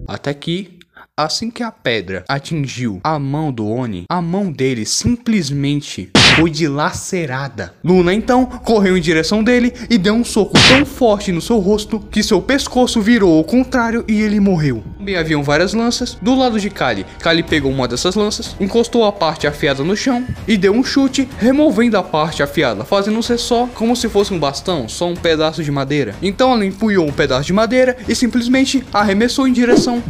Até 0.06 0.34
que, 0.34 0.78
assim 1.18 1.50
que 1.50 1.62
a 1.62 1.70
pedra 1.70 2.24
atingiu 2.26 2.98
a 3.04 3.18
mão 3.18 3.52
do 3.52 3.68
Oni, 3.68 4.04
a 4.08 4.22
mão 4.22 4.50
dele 4.50 4.86
simplesmente 4.86 6.10
foi 6.36 6.50
dilacerada. 6.50 7.74
Luna 7.84 8.14
então 8.14 8.46
correu 8.46 8.96
em 8.96 9.00
direção 9.00 9.44
dele 9.44 9.74
e 9.90 9.98
deu 9.98 10.14
um 10.14 10.24
soco 10.24 10.54
tão 10.68 10.86
forte 10.86 11.30
no 11.30 11.42
seu 11.42 11.58
rosto 11.58 12.00
que 12.00 12.22
seu 12.22 12.40
pescoço 12.40 13.02
virou 13.02 13.36
ao 13.36 13.44
contrário 13.44 14.02
e 14.08 14.22
ele 14.22 14.40
morreu. 14.40 14.82
Também 14.96 15.16
haviam 15.16 15.42
várias 15.42 15.74
lanças 15.74 16.16
do 16.22 16.34
lado 16.34 16.58
de 16.58 16.70
Kali. 16.70 17.04
Kali 17.20 17.42
pegou 17.42 17.70
uma 17.70 17.86
dessas 17.86 18.14
lanças, 18.14 18.56
encostou 18.58 19.04
a 19.04 19.12
parte 19.12 19.46
afiada 19.46 19.84
no 19.84 19.94
chão 19.94 20.26
e 20.48 20.56
deu 20.56 20.72
um 20.72 20.82
chute, 20.82 21.28
removendo 21.38 21.98
a 21.98 22.02
parte 22.02 22.42
afiada, 22.42 22.84
fazendo 22.84 23.22
ser 23.22 23.38
só 23.38 23.66
como 23.74 23.94
se 23.94 24.08
fosse 24.08 24.32
um 24.32 24.38
bastão, 24.38 24.88
só 24.88 25.06
um 25.08 25.16
pedaço 25.16 25.62
de 25.62 25.70
madeira. 25.70 26.14
Então 26.22 26.52
ela 26.52 26.64
empunhou 26.64 27.06
um 27.06 27.12
pedaço 27.12 27.44
de 27.44 27.52
madeira 27.52 27.98
e 28.08 28.14
simplesmente 28.14 28.82
arremessou 28.94 29.46
em 29.46 29.52
direção 29.52 30.02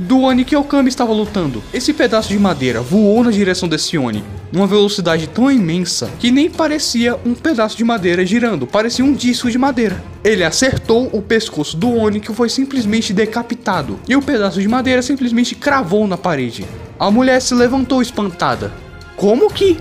do 0.00 0.22
Oni 0.22 0.46
que 0.46 0.56
Okami 0.56 0.88
estava 0.88 1.12
lutando. 1.12 1.62
Esse 1.74 1.92
pedaço 1.92 2.30
de 2.30 2.38
madeira 2.38 2.80
voou 2.80 3.22
na 3.22 3.30
direção 3.30 3.68
desse 3.68 3.98
Oni, 3.98 4.24
numa 4.50 4.66
velocidade 4.66 5.26
tão 5.26 5.50
imensa 5.50 6.10
que 6.18 6.30
nem 6.30 6.48
parecia 6.48 7.18
um 7.24 7.34
pedaço 7.34 7.76
de 7.76 7.84
madeira 7.84 8.24
girando, 8.24 8.66
parecia 8.66 9.04
um 9.04 9.12
disco 9.12 9.50
de 9.50 9.58
madeira. 9.58 10.02
Ele 10.24 10.42
acertou 10.42 11.10
o 11.12 11.20
pescoço 11.20 11.76
do 11.76 11.94
Oni 11.94 12.18
que 12.18 12.32
foi 12.32 12.48
simplesmente 12.48 13.12
decapitado, 13.12 14.00
e 14.08 14.16
o 14.16 14.22
pedaço 14.22 14.60
de 14.60 14.68
madeira 14.68 15.02
simplesmente 15.02 15.54
cravou 15.54 16.06
na 16.06 16.16
parede. 16.16 16.64
A 16.98 17.10
mulher 17.10 17.40
se 17.42 17.54
levantou 17.54 18.00
espantada. 18.00 18.72
Como 19.16 19.50
que? 19.50 19.76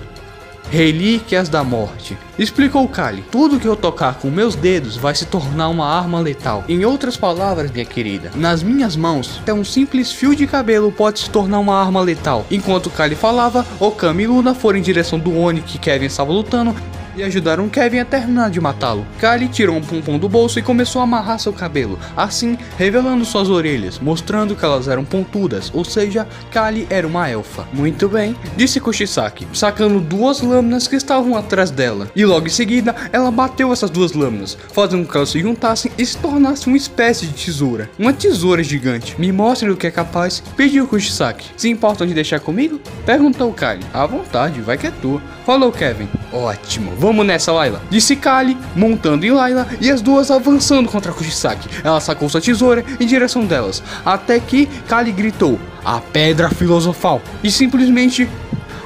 Relíquias 0.71 1.49
da 1.49 1.63
Morte. 1.63 2.15
Explicou 2.37 2.87
Kali. 2.87 3.23
Tudo 3.31 3.59
que 3.59 3.67
eu 3.67 3.75
tocar 3.75 4.19
com 4.19 4.29
meus 4.29 4.55
dedos 4.55 4.95
vai 4.95 5.15
se 5.15 5.25
tornar 5.25 5.67
uma 5.67 5.87
arma 5.87 6.19
letal. 6.19 6.63
Em 6.69 6.85
outras 6.85 7.17
palavras, 7.17 7.71
minha 7.71 7.85
querida, 7.85 8.31
nas 8.35 8.61
minhas 8.61 8.95
mãos, 8.95 9.39
até 9.41 9.51
um 9.51 9.63
simples 9.63 10.11
fio 10.11 10.35
de 10.35 10.45
cabelo 10.45 10.91
pode 10.91 11.19
se 11.19 11.29
tornar 11.29 11.57
uma 11.59 11.81
arma 11.81 11.99
letal. 12.01 12.45
Enquanto 12.51 12.91
Kali 12.91 13.15
falava, 13.15 13.65
Okami 13.79 14.23
e 14.23 14.27
Luna 14.27 14.53
foram 14.53 14.77
em 14.77 14.83
direção 14.83 15.17
do 15.17 15.35
Oni 15.35 15.61
que 15.61 15.79
Kevin 15.79 16.05
estava 16.05 16.31
lutando 16.31 16.75
e 17.19 17.23
ajudaram 17.23 17.67
Kevin 17.67 17.99
a 17.99 18.05
terminar 18.05 18.49
de 18.49 18.61
matá-lo. 18.61 19.05
Kali 19.19 19.47
tirou 19.47 19.75
um 19.75 19.81
pompom 19.81 20.17
do 20.17 20.29
bolso 20.29 20.57
e 20.57 20.61
começou 20.61 21.01
a 21.01 21.03
amarrar 21.03 21.39
seu 21.39 21.51
cabelo, 21.51 21.99
assim 22.15 22.57
revelando 22.77 23.25
suas 23.25 23.49
orelhas, 23.49 23.99
mostrando 23.99 24.55
que 24.55 24.63
elas 24.63 24.87
eram 24.87 25.03
pontudas, 25.03 25.69
ou 25.73 25.83
seja, 25.83 26.27
Kali 26.51 26.87
era 26.89 27.05
uma 27.05 27.29
elfa. 27.29 27.67
Muito 27.73 28.07
bem, 28.07 28.35
disse 28.55 28.79
Kushisaki, 28.79 29.47
sacando 29.53 29.99
duas 29.99 30.41
lâminas 30.41 30.87
que 30.87 30.95
estavam 30.95 31.35
atrás 31.35 31.69
dela, 31.71 32.09
e 32.15 32.25
logo 32.25 32.47
em 32.47 32.51
seguida 32.51 32.95
ela 33.11 33.31
bateu 33.31 33.73
essas 33.73 33.89
duas 33.89 34.13
lâminas, 34.13 34.57
fazendo 34.71 35.05
com 35.05 35.11
que 35.11 35.17
elas 35.17 35.29
se 35.29 35.39
juntassem 35.41 35.91
e 35.97 36.05
se 36.05 36.17
tornassem 36.17 36.71
uma 36.71 36.77
espécie 36.77 37.25
de 37.25 37.33
tesoura. 37.33 37.89
Uma 37.99 38.13
tesoura 38.13 38.63
gigante. 38.63 39.19
Me 39.19 39.31
mostre 39.31 39.69
o 39.69 39.75
que 39.75 39.87
é 39.87 39.91
capaz, 39.91 40.41
pediu 40.55 40.87
Kushisaki. 40.87 41.47
Se 41.57 41.69
importam 41.69 42.07
de 42.07 42.13
deixar 42.13 42.39
comigo? 42.39 42.79
Perguntou 43.05 43.51
Kali. 43.53 43.85
À 43.93 44.05
vontade, 44.05 44.61
vai 44.61 44.77
que 44.77 44.87
é 44.87 44.91
tua. 44.91 45.21
Falou 45.49 45.71
Kevin. 45.71 46.07
Ótimo, 46.31 46.93
vamos 46.95 47.25
nessa, 47.25 47.51
Layla. 47.51 47.81
Disse 47.89 48.15
Kali, 48.15 48.55
montando 48.75 49.25
em 49.25 49.31
Layla 49.31 49.67
e 49.81 49.89
as 49.89 49.99
duas 49.99 50.29
avançando 50.29 50.87
contra 50.87 51.11
Kushisaki. 51.11 51.67
Ela 51.83 51.99
sacou 51.99 52.29
sua 52.29 52.39
tesoura 52.39 52.85
em 52.99 53.07
direção 53.07 53.43
delas, 53.43 53.81
até 54.05 54.39
que 54.39 54.67
Kali 54.87 55.11
gritou: 55.11 55.59
A 55.83 55.99
pedra 55.99 56.51
filosofal! 56.51 57.19
E 57.43 57.49
simplesmente 57.49 58.29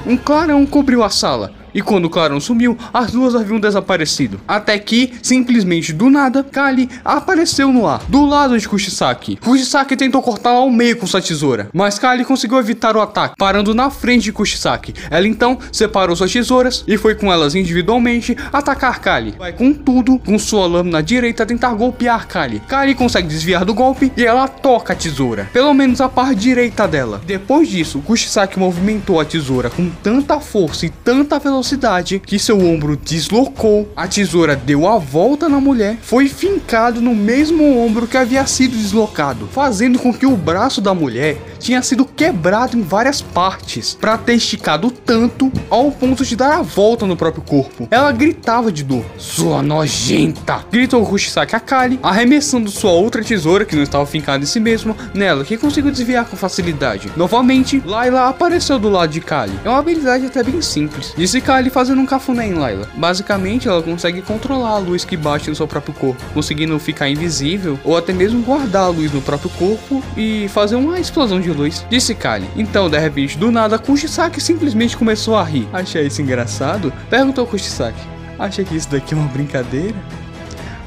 um 0.06 0.16
clarão 0.16 0.64
cobriu 0.64 1.02
a 1.02 1.10
sala. 1.10 1.52
E 1.74 1.82
quando 1.82 2.04
o 2.06 2.40
sumiu, 2.40 2.78
as 2.92 3.10
duas 3.10 3.34
haviam 3.34 3.58
desaparecido. 3.58 4.40
Até 4.46 4.78
que, 4.78 5.12
simplesmente 5.20 5.92
do 5.92 6.08
nada, 6.08 6.44
Kali 6.44 6.88
apareceu 7.04 7.72
no 7.72 7.86
ar, 7.86 8.00
do 8.08 8.24
lado 8.24 8.56
de 8.56 8.68
Kushisaki. 8.68 9.36
Kushisaki 9.36 9.96
tentou 9.96 10.22
cortá-la 10.22 10.58
ao 10.58 10.70
meio 10.70 10.96
com 10.96 11.06
sua 11.06 11.20
tesoura, 11.20 11.68
mas 11.72 11.98
Kali 11.98 12.24
conseguiu 12.24 12.58
evitar 12.58 12.96
o 12.96 13.00
ataque, 13.00 13.34
parando 13.36 13.74
na 13.74 13.90
frente 13.90 14.24
de 14.24 14.32
Kushisaki. 14.32 14.94
Ela 15.10 15.26
então 15.26 15.58
separou 15.72 16.14
suas 16.14 16.32
tesouras 16.32 16.84
e 16.86 16.96
foi 16.96 17.16
com 17.16 17.32
elas 17.32 17.56
individualmente 17.56 18.36
atacar 18.52 19.00
Kali. 19.00 19.34
Vai 19.36 19.52
com 19.52 19.72
tudo, 19.72 20.18
com 20.20 20.38
sua 20.38 20.66
lâmina 20.66 21.02
direita 21.02 21.44
tentar 21.44 21.74
golpear 21.74 22.28
Kali. 22.28 22.60
Kali 22.60 22.94
consegue 22.94 23.26
desviar 23.26 23.64
do 23.64 23.74
golpe 23.74 24.12
e 24.16 24.24
ela 24.24 24.46
toca 24.46 24.92
a 24.92 24.96
tesoura, 24.96 25.50
pelo 25.52 25.74
menos 25.74 26.00
a 26.00 26.08
parte 26.08 26.36
direita 26.36 26.86
dela. 26.86 27.20
Depois 27.26 27.68
disso, 27.68 27.98
Kushisaki 27.98 28.60
movimentou 28.60 29.18
a 29.18 29.24
tesoura 29.24 29.68
com 29.68 29.90
tanta 29.90 30.38
força 30.38 30.86
e 30.86 30.90
tanta 30.90 31.38
velocidade 31.38 31.63
velocidade 31.64 32.20
que 32.20 32.38
seu 32.38 32.60
ombro 32.60 32.94
deslocou, 32.94 33.90
a 33.96 34.06
tesoura 34.06 34.54
deu 34.54 34.86
a 34.86 34.98
volta 34.98 35.48
na 35.48 35.58
mulher, 35.58 35.96
foi 36.02 36.28
fincado 36.28 37.00
no 37.00 37.14
mesmo 37.14 37.78
ombro 37.78 38.06
que 38.06 38.18
havia 38.18 38.46
sido 38.46 38.76
deslocado, 38.76 39.48
fazendo 39.50 39.98
com 39.98 40.12
que 40.12 40.26
o 40.26 40.36
braço 40.36 40.82
da 40.82 40.92
mulher 40.92 41.38
tinha 41.64 41.80
sido 41.80 42.04
quebrado 42.04 42.76
em 42.76 42.82
várias 42.82 43.22
partes, 43.22 43.96
para 43.98 44.18
ter 44.18 44.34
esticado 44.34 44.90
tanto 44.90 45.50
ao 45.70 45.90
ponto 45.90 46.22
de 46.22 46.36
dar 46.36 46.58
a 46.58 46.62
volta 46.62 47.06
no 47.06 47.16
próprio 47.16 47.42
corpo. 47.42 47.88
Ela 47.90 48.12
gritava 48.12 48.70
de 48.70 48.84
dor. 48.84 49.02
Sua 49.16 49.62
nojenta! 49.62 50.62
Gritou 50.70 51.06
Kushisaki 51.06 51.56
Akali, 51.56 51.98
arremessando 52.02 52.70
sua 52.70 52.90
outra 52.90 53.24
tesoura, 53.24 53.64
que 53.64 53.74
não 53.74 53.82
estava 53.82 54.04
fincada 54.04 54.44
em 54.44 54.46
si 54.46 54.60
mesmo, 54.60 54.94
nela, 55.14 55.42
que 55.42 55.56
conseguiu 55.56 55.90
desviar 55.90 56.26
com 56.26 56.36
facilidade. 56.36 57.10
Novamente, 57.16 57.82
Layla 57.86 58.28
apareceu 58.28 58.78
do 58.78 58.90
lado 58.90 59.10
de 59.10 59.22
Kali. 59.22 59.58
É 59.64 59.68
uma 59.70 59.78
habilidade 59.78 60.26
até 60.26 60.42
bem 60.42 60.60
simples. 60.60 61.14
Disse 61.16 61.40
Kali 61.40 61.70
fazendo 61.70 62.02
um 62.02 62.06
cafuné 62.06 62.46
em 62.46 62.54
Layla. 62.54 62.90
Basicamente, 62.94 63.68
ela 63.68 63.82
consegue 63.82 64.20
controlar 64.20 64.72
a 64.72 64.78
luz 64.78 65.02
que 65.02 65.16
bate 65.16 65.48
no 65.48 65.56
seu 65.56 65.66
próprio 65.66 65.94
corpo, 65.94 66.22
conseguindo 66.34 66.78
ficar 66.78 67.08
invisível, 67.08 67.78
ou 67.82 67.96
até 67.96 68.12
mesmo 68.12 68.42
guardar 68.42 68.84
a 68.84 68.88
luz 68.88 69.10
no 69.10 69.22
próprio 69.22 69.48
corpo 69.58 70.02
e 70.14 70.46
fazer 70.48 70.76
uma 70.76 71.00
explosão 71.00 71.40
de 71.40 71.53
luz, 71.54 71.86
disse 71.88 72.14
Kali. 72.14 72.48
Então, 72.56 72.90
de 72.90 72.98
repente, 72.98 73.38
do 73.38 73.50
nada, 73.50 73.78
Kushisaki 73.78 74.40
simplesmente 74.40 74.96
começou 74.96 75.36
a 75.36 75.44
rir. 75.44 75.68
Achei 75.72 76.06
isso 76.06 76.20
engraçado? 76.20 76.92
Perguntou 77.08 77.46
Kushisaki. 77.46 78.00
Acha 78.38 78.64
que 78.64 78.76
isso 78.76 78.90
daqui 78.90 79.14
é 79.14 79.16
uma 79.16 79.28
brincadeira? 79.28 79.94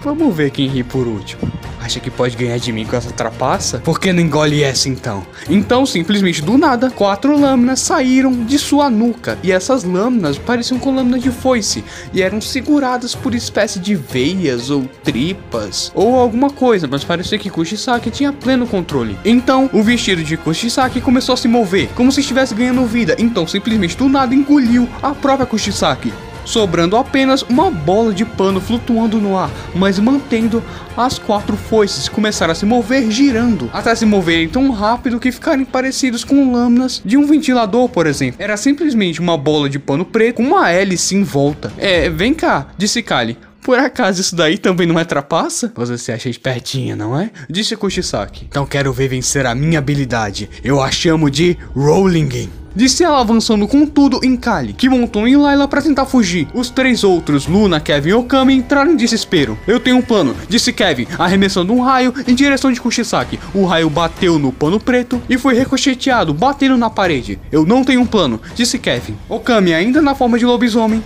Vamos 0.02 0.36
ver 0.36 0.52
quem 0.52 0.68
ri 0.68 0.84
por 0.84 1.08
último. 1.08 1.57
Acha 1.80 2.00
que 2.00 2.10
pode 2.10 2.36
ganhar 2.36 2.58
de 2.58 2.72
mim 2.72 2.86
com 2.86 2.96
essa 2.96 3.12
trapaça? 3.12 3.80
Por 3.80 4.00
que 4.00 4.12
não 4.12 4.22
engole 4.22 4.64
essa 4.64 4.90
então? 4.90 5.26
Então, 5.50 5.86
simplesmente 5.86 6.42
do 6.42 6.58
nada, 6.58 6.90
quatro 6.90 7.40
lâminas 7.40 7.80
saíram 7.80 8.32
de 8.44 8.58
sua 8.58 8.90
nuca. 8.90 9.38
E 9.44 9.52
essas 9.52 9.84
lâminas 9.84 10.38
pareciam 10.38 10.80
com 10.80 10.94
lâminas 10.94 11.22
de 11.22 11.32
foice. 11.32 11.84
E 12.14 12.22
eram 12.22 12.42
seguradas 12.42 13.16
por 13.16 13.34
espécie 13.34 13.80
de 13.80 13.96
veias 13.96 14.70
ou 14.70 14.86
tripas. 15.04 15.92
Ou 15.96 16.16
alguma 16.16 16.50
coisa, 16.50 16.88
mas 16.88 17.04
parecia 17.04 17.38
que 17.38 17.50
Kushisaki 17.50 18.10
tinha 18.10 18.34
pleno 18.34 18.68
controle. 18.68 19.18
Então, 19.24 19.70
o 19.74 19.84
vestido 19.84 20.24
de 20.24 20.38
Kushisaki 20.38 21.02
começou 21.02 21.34
a 21.34 21.38
se 21.38 21.48
mover, 21.48 21.90
como 21.96 22.12
se 22.12 22.22
estivesse 22.22 22.54
ganhando 22.54 22.86
vida. 22.86 23.16
Então, 23.18 23.48
simplesmente 23.48 23.98
do 23.98 24.10
nada 24.10 24.34
engoliu 24.34 24.90
a 25.02 25.14
própria 25.14 25.46
Kushisaki 25.46 26.12
sobrando 26.48 26.96
apenas 26.96 27.42
uma 27.44 27.70
bola 27.70 28.14
de 28.14 28.24
pano 28.24 28.62
flutuando 28.62 29.20
no 29.20 29.38
ar, 29.38 29.52
mas 29.76 30.00
mantendo 30.00 30.64
as 30.96 31.20
quatro 31.20 31.58
foices 31.58 32.08
começaram 32.08 32.54
a 32.54 32.56
se 32.56 32.66
mover 32.66 33.12
girando, 33.12 33.70
até 33.74 33.94
se 33.94 34.06
moverem 34.06 34.48
tão 34.48 34.72
rápido 34.72 35.20
que 35.20 35.32
ficarem 35.32 35.66
parecidos 35.66 36.24
com 36.24 36.52
lâminas 36.52 37.02
de 37.04 37.18
um 37.18 37.28
ventilador, 37.28 37.90
por 37.90 38.08
exemplo. 38.08 38.42
Era 38.42 38.56
simplesmente 38.56 39.20
uma 39.20 39.38
bola 39.38 39.70
de 39.70 39.78
pano 39.78 40.06
preto 40.06 40.38
com 40.38 40.44
uma 40.44 40.72
hélice 40.72 41.16
em 41.16 41.24
volta. 41.24 41.72
É, 41.78 42.10
vem 42.10 42.34
cá, 42.34 42.68
disse 42.78 43.04
Kali. 43.04 43.38
Por 43.68 43.78
acaso 43.78 44.22
isso 44.22 44.34
daí 44.34 44.58
também 44.58 44.88
não 44.88 44.98
é 44.98 45.04
trapaça? 45.04 45.74
Você 45.76 45.98
se 45.98 46.10
acha 46.10 46.30
espertinha, 46.30 46.96
não 46.96 47.20
é? 47.20 47.30
Disse 47.50 47.76
Kushisaki. 47.76 48.46
Então 48.48 48.66
quero 48.66 48.94
ver 48.94 49.10
vencer 49.10 49.46
a 49.46 49.54
minha 49.54 49.80
habilidade. 49.80 50.50
Eu 50.64 50.82
a 50.82 50.90
chamo 50.90 51.30
de 51.30 51.58
Rolling 51.76 52.50
disse 52.74 53.04
ela 53.04 53.20
avançando 53.20 53.68
com 53.68 53.88
tudo 53.88 54.20
em 54.24 54.38
Kali, 54.38 54.72
que 54.72 54.88
montou 54.88 55.28
em 55.28 55.36
Layla 55.36 55.68
para 55.68 55.82
tentar 55.82 56.06
fugir. 56.06 56.48
Os 56.54 56.70
três 56.70 57.04
outros, 57.04 57.48
Luna, 57.48 57.80
Kevin 57.80 58.10
e 58.10 58.14
Okami, 58.14 58.54
entraram 58.54 58.92
em 58.92 58.96
desespero. 58.96 59.58
Eu 59.68 59.80
tenho 59.80 59.98
um 59.98 60.02
plano, 60.02 60.36
disse 60.48 60.72
Kevin, 60.72 61.08
arremessando 61.18 61.74
um 61.74 61.82
raio 61.82 62.14
em 62.28 62.36
direção 62.36 62.72
de 62.72 62.80
Kushisaki. 62.80 63.40
O 63.54 63.66
raio 63.66 63.90
bateu 63.90 64.38
no 64.38 64.54
pano 64.54 64.80
preto 64.80 65.20
e 65.28 65.40
foi 65.40 65.56
ricocheteado, 65.56 66.34
batendo 66.34 66.78
na 66.78 66.90
parede. 66.90 67.40
Eu 67.52 67.66
não 67.66 67.84
tenho 67.84 68.00
um 68.00 68.06
plano, 68.06 68.40
disse 68.54 68.78
Kevin. 68.78 69.18
Okami, 69.28 69.74
ainda 69.74 70.00
na 70.00 70.14
forma 70.14 70.38
de 70.38 70.46
lobisomem, 70.46 71.04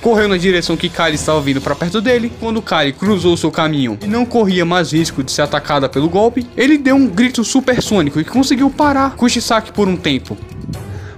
correu 0.00 0.28
na 0.28 0.36
direção 0.36 0.76
que 0.76 0.88
Kali 0.88 1.14
estava 1.14 1.40
vindo 1.40 1.60
para 1.60 1.74
perto 1.74 2.00
dele. 2.00 2.32
Quando 2.40 2.62
Kali 2.62 2.92
cruzou 2.92 3.36
seu 3.36 3.50
caminho 3.50 3.98
e 4.02 4.06
não 4.06 4.24
corria 4.24 4.64
mais 4.64 4.92
risco 4.92 5.22
de 5.22 5.32
ser 5.32 5.42
atacada 5.42 5.88
pelo 5.88 6.08
golpe, 6.08 6.46
ele 6.56 6.78
deu 6.78 6.96
um 6.96 7.06
grito 7.06 7.44
supersônico 7.44 8.20
e 8.20 8.24
conseguiu 8.24 8.70
parar 8.70 9.16
Kushisaki 9.16 9.72
por 9.72 9.88
um 9.88 9.96
tempo. 9.96 10.36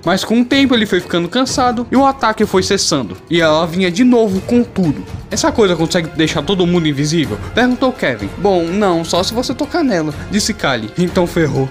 Mas 0.05 0.25
com 0.25 0.41
o 0.41 0.45
tempo 0.45 0.75
ele 0.75 0.87
foi 0.87 1.01
ficando 1.01 1.29
cansado 1.29 1.87
e 1.91 1.97
o 1.97 2.05
ataque 2.05 2.45
foi 2.45 2.63
cessando. 2.63 3.17
E 3.31 3.41
ela 3.41 3.67
vinha 3.67 3.91
de 3.91 4.03
novo 4.03 4.41
com 4.41 4.65
tudo. 4.65 5.05
Essa 5.31 5.53
coisa 5.53 5.77
consegue 5.77 6.09
deixar 6.17 6.43
todo 6.43 6.67
mundo 6.67 6.89
invisível? 6.89 7.39
Perguntou 7.55 7.93
Kevin. 7.93 8.29
Bom, 8.39 8.65
não, 8.65 9.05
só 9.05 9.23
se 9.23 9.33
você 9.33 9.55
tocar 9.55 9.85
nela, 9.85 10.13
disse 10.31 10.53
Kali. 10.53 10.91
Então 10.99 11.27
ferrou. 11.27 11.69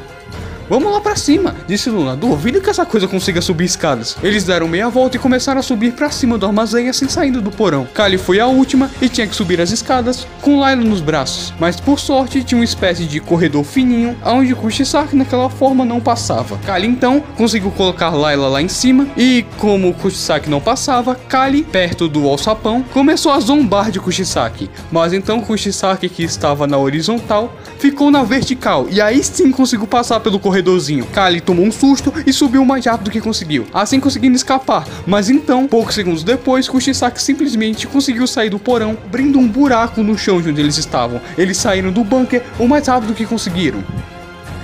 Vamos 0.69 0.91
lá 0.91 1.01
para 1.01 1.15
cima, 1.15 1.55
disse 1.67 1.89
Luna. 1.89 2.15
Duvido 2.15 2.61
que 2.61 2.69
essa 2.69 2.85
coisa 2.85 3.07
consiga 3.07 3.41
subir 3.41 3.65
escadas. 3.65 4.17
Eles 4.23 4.43
deram 4.43 4.67
meia 4.67 4.89
volta 4.89 5.17
e 5.17 5.19
começaram 5.19 5.59
a 5.59 5.63
subir 5.63 5.93
para 5.93 6.09
cima 6.09 6.37
do 6.37 6.45
armazém 6.45 6.89
assim 6.89 7.07
saindo 7.07 7.41
do 7.41 7.51
porão. 7.51 7.87
Kali 7.93 8.17
foi 8.17 8.39
a 8.39 8.47
última 8.47 8.89
e 9.01 9.09
tinha 9.09 9.27
que 9.27 9.35
subir 9.35 9.59
as 9.59 9.71
escadas 9.71 10.27
com 10.41 10.59
Layla 10.59 10.83
nos 10.83 11.01
braços. 11.01 11.53
Mas 11.59 11.79
por 11.79 11.99
sorte 11.99 12.43
tinha 12.43 12.57
uma 12.57 12.63
espécie 12.63 13.05
de 13.05 13.19
corredor 13.19 13.63
fininho 13.63 14.17
onde 14.25 14.55
Kushisaki 14.55 15.15
naquela 15.15 15.49
forma 15.49 15.83
não 15.83 15.99
passava. 15.99 16.57
Kali 16.59 16.87
então 16.87 17.21
conseguiu 17.35 17.71
colocar 17.71 18.09
Layla 18.09 18.47
lá 18.47 18.61
em 18.61 18.69
cima 18.69 19.07
e 19.17 19.45
como 19.57 19.93
Kushisaki 19.93 20.49
não 20.49 20.61
passava, 20.61 21.15
Kali, 21.15 21.63
perto 21.63 22.07
do 22.07 22.27
alçapão, 22.27 22.83
começou 22.93 23.31
a 23.31 23.39
zombar 23.39 23.91
de 23.91 23.99
Kushisaki. 23.99 24.69
Mas 24.91 25.13
então 25.13 25.41
Kushisaki 25.41 26.07
que 26.09 26.23
estava 26.23 26.65
na 26.65 26.77
horizontal 26.77 27.53
ficou 27.77 28.11
na 28.11 28.23
vertical 28.23 28.87
e 28.89 29.01
aí 29.01 29.23
sim 29.23 29.51
conseguiu 29.51 29.87
passar 29.87 30.19
pelo 30.19 30.39
corredor 30.39 30.60
corredorzinho. 30.61 31.05
Kali 31.07 31.41
tomou 31.41 31.65
um 31.65 31.71
susto 31.71 32.13
e 32.25 32.31
subiu 32.31 32.63
mais 32.63 32.85
rápido 32.85 33.11
que 33.11 33.19
conseguiu, 33.19 33.65
assim 33.73 33.99
conseguindo 33.99 34.35
escapar. 34.35 34.87
Mas 35.05 35.29
então, 35.29 35.67
poucos 35.67 35.95
segundos 35.95 36.23
depois, 36.23 36.69
Kushisaki 36.69 37.21
simplesmente 37.21 37.87
conseguiu 37.87 38.25
sair 38.27 38.49
do 38.49 38.59
porão, 38.59 38.97
abrindo 39.05 39.39
um 39.39 39.47
buraco 39.47 40.03
no 40.03 40.17
chão 40.17 40.41
de 40.41 40.49
onde 40.49 40.61
eles 40.61 40.77
estavam. 40.77 41.19
Eles 41.37 41.57
saíram 41.57 41.91
do 41.91 42.03
bunker 42.03 42.43
o 42.59 42.67
mais 42.67 42.87
rápido 42.87 43.13
que 43.13 43.25
conseguiram 43.25 43.83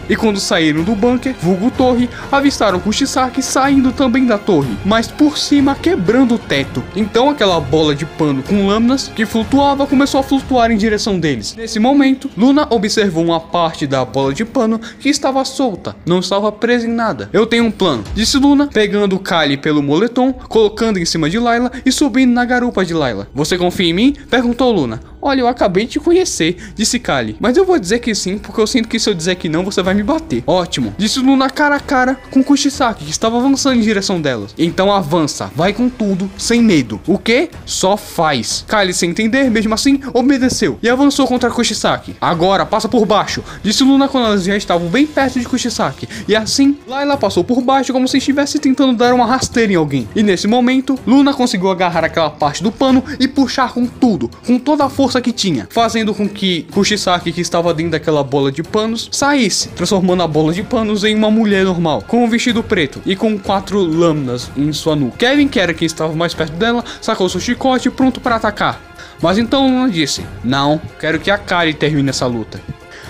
e 0.09 0.15
quando 0.15 0.39
saíram 0.39 0.83
do 0.83 0.95
bunker, 0.95 1.35
vulgo 1.41 1.71
torre, 1.71 2.09
avistaram 2.31 2.79
Kushisaki 2.79 3.41
saindo 3.41 3.91
também 3.91 4.25
da 4.25 4.37
torre, 4.37 4.77
mas 4.85 5.07
por 5.07 5.37
cima 5.37 5.75
quebrando 5.75 6.35
o 6.35 6.39
teto. 6.39 6.83
Então 6.95 7.29
aquela 7.29 7.59
bola 7.59 7.93
de 7.93 8.05
pano 8.05 8.43
com 8.43 8.67
lâminas 8.67 9.11
que 9.13 9.25
flutuava 9.25 9.85
começou 9.85 10.19
a 10.19 10.23
flutuar 10.23 10.71
em 10.71 10.77
direção 10.77 11.19
deles. 11.19 11.55
Nesse 11.55 11.79
momento, 11.79 12.29
Luna 12.37 12.67
observou 12.69 13.23
uma 13.23 13.39
parte 13.39 13.85
da 13.85 14.03
bola 14.05 14.33
de 14.33 14.45
pano 14.45 14.79
que 14.99 15.09
estava 15.09 15.43
solta, 15.43 15.95
não 16.05 16.19
estava 16.19 16.51
presa 16.51 16.87
em 16.87 16.91
nada. 16.91 17.29
Eu 17.33 17.45
tenho 17.45 17.65
um 17.65 17.71
plano, 17.71 18.03
disse 18.13 18.37
Luna, 18.37 18.67
pegando 18.67 19.19
Kali 19.19 19.57
pelo 19.57 19.83
moletom, 19.83 20.33
colocando 20.33 20.99
em 20.99 21.05
cima 21.05 21.29
de 21.29 21.39
Layla 21.39 21.71
e 21.85 21.91
subindo 21.91 22.31
na 22.33 22.45
garupa 22.45 22.85
de 22.85 22.93
Layla. 22.93 23.27
Você 23.33 23.57
confia 23.57 23.89
em 23.89 23.93
mim? 23.93 24.15
perguntou 24.29 24.71
Luna. 24.71 24.99
Olha, 25.21 25.41
eu 25.41 25.47
acabei 25.47 25.85
de 25.85 25.93
te 25.93 25.99
conhecer, 25.99 26.57
disse 26.75 26.99
Kali. 26.99 27.35
Mas 27.39 27.57
eu 27.57 27.65
vou 27.65 27.79
dizer 27.79 27.99
que 27.99 28.13
sim, 28.13 28.37
porque 28.37 28.61
eu 28.61 28.67
sinto 28.67 28.87
que 28.87 28.99
se 28.99 29.09
eu 29.09 29.13
dizer 29.13 29.35
que 29.35 29.49
não, 29.49 29.63
você 29.63 29.81
vai 29.81 29.93
me 29.93 30.03
bater. 30.03 30.43
Ótimo, 30.45 30.93
disse 30.97 31.19
Luna 31.19 31.49
cara 31.49 31.75
a 31.75 31.79
cara 31.79 32.17
com 32.31 32.43
Kushisaki, 32.43 33.03
que 33.03 33.11
estava 33.11 33.37
avançando 33.37 33.77
em 33.77 33.81
direção 33.81 34.21
delas. 34.21 34.53
Então 34.57 34.91
avança, 34.91 35.51
vai 35.55 35.73
com 35.73 35.89
tudo, 35.89 36.29
sem 36.37 36.61
medo. 36.61 37.01
O 37.07 37.17
que? 37.17 37.49
Só 37.65 37.97
faz. 37.97 38.63
Kali, 38.67 38.93
sem 38.93 39.09
entender, 39.09 39.49
mesmo 39.49 39.73
assim, 39.73 39.99
obedeceu 40.13 40.77
e 40.81 40.89
avançou 40.89 41.27
contra 41.27 41.49
Kushisaki. 41.49 42.15
Agora, 42.21 42.65
passa 42.65 42.87
por 42.87 43.05
baixo, 43.05 43.43
disse 43.63 43.83
Luna 43.83 44.07
quando 44.07 44.27
elas 44.27 44.43
já 44.43 44.55
estavam 44.55 44.87
bem 44.87 45.07
perto 45.07 45.39
de 45.39 45.45
Kushisaki. 45.45 46.07
E 46.27 46.35
assim, 46.35 46.77
Layla 46.87 47.17
passou 47.17 47.43
por 47.43 47.61
baixo 47.61 47.91
como 47.91 48.07
se 48.07 48.17
estivesse 48.17 48.59
tentando 48.59 48.95
dar 48.95 49.13
uma 49.13 49.25
rasteira 49.25 49.73
em 49.73 49.75
alguém. 49.75 50.07
E 50.15 50.21
nesse 50.21 50.47
momento, 50.47 50.97
Luna 51.07 51.33
conseguiu 51.33 51.71
agarrar 51.71 52.05
aquela 52.05 52.29
parte 52.29 52.61
do 52.61 52.71
pano 52.71 53.03
e 53.19 53.27
puxar 53.27 53.73
com 53.73 53.85
tudo, 53.87 54.29
com 54.45 54.59
toda 54.59 54.85
a 54.85 54.89
força 54.89 55.06
que 55.21 55.31
tinha, 55.31 55.67
fazendo 55.69 56.13
com 56.13 56.27
que 56.27 56.63
Kushisaki, 56.71 57.31
que 57.31 57.41
estava 57.41 57.73
dentro 57.73 57.91
daquela 57.93 58.23
bola 58.23 58.51
de 58.51 58.61
panos, 58.61 59.09
saísse, 59.11 59.69
transformando 59.69 60.23
a 60.23 60.27
bola 60.27 60.53
de 60.53 60.63
panos 60.63 61.03
em 61.03 61.15
uma 61.15 61.31
mulher 61.31 61.63
normal, 61.63 62.03
com 62.05 62.23
um 62.23 62.29
vestido 62.29 62.61
preto 62.61 63.01
e 63.05 63.15
com 63.15 63.37
quatro 63.39 63.79
lâminas 63.79 64.51
em 64.57 64.71
sua 64.73 64.95
nuca. 64.95 65.17
Kevin, 65.17 65.47
que 65.47 65.59
era 65.59 65.73
quem 65.73 65.85
estava 65.85 66.13
mais 66.13 66.33
perto 66.33 66.53
dela, 66.53 66.83
sacou 67.01 67.29
seu 67.29 67.39
chicote 67.39 67.89
pronto 67.89 68.19
para 68.19 68.35
atacar. 68.35 68.81
Mas 69.21 69.37
então 69.37 69.67
Luna 69.67 69.89
disse: 69.89 70.25
Não, 70.43 70.79
quero 70.99 71.19
que 71.19 71.31
a 71.31 71.37
Kari 71.37 71.73
termine 71.73 72.09
essa 72.09 72.27
luta. 72.27 72.59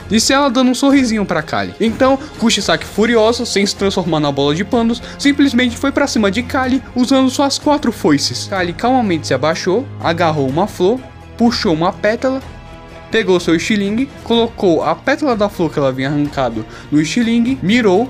Disse 0.09 0.31
ela 0.31 0.49
dando 0.49 0.71
um 0.71 0.75
sorrisinho 0.75 1.25
para 1.25 1.41
Kali. 1.41 1.73
Então, 1.79 2.17
Kushisaki 2.39 2.85
furioso, 2.85 3.45
sem 3.45 3.65
se 3.65 3.75
transformar 3.75 4.19
na 4.19 4.31
bola 4.31 4.55
de 4.55 4.63
panos, 4.63 5.01
simplesmente 5.19 5.75
foi 5.75 5.91
para 5.91 6.07
cima 6.07 6.31
de 6.31 6.43
Kali 6.43 6.81
usando 6.95 7.29
suas 7.29 7.59
quatro 7.59 7.91
foices. 7.91 8.47
Kali 8.47 8.73
calmamente 8.73 9.27
se 9.27 9.33
abaixou, 9.33 9.85
agarrou 9.99 10.47
uma 10.47 10.65
flor, 10.65 10.99
puxou 11.37 11.73
uma 11.73 11.93
pétala, 11.93 12.41
pegou 13.11 13.39
seu 13.39 13.55
estilingue, 13.55 14.09
colocou 14.23 14.83
a 14.83 14.95
pétala 14.95 15.35
da 15.35 15.47
flor 15.49 15.71
que 15.71 15.79
ela 15.79 15.89
havia 15.89 16.07
arrancado 16.07 16.65
no 16.91 16.99
estilingue, 16.99 17.57
mirou 17.61 18.09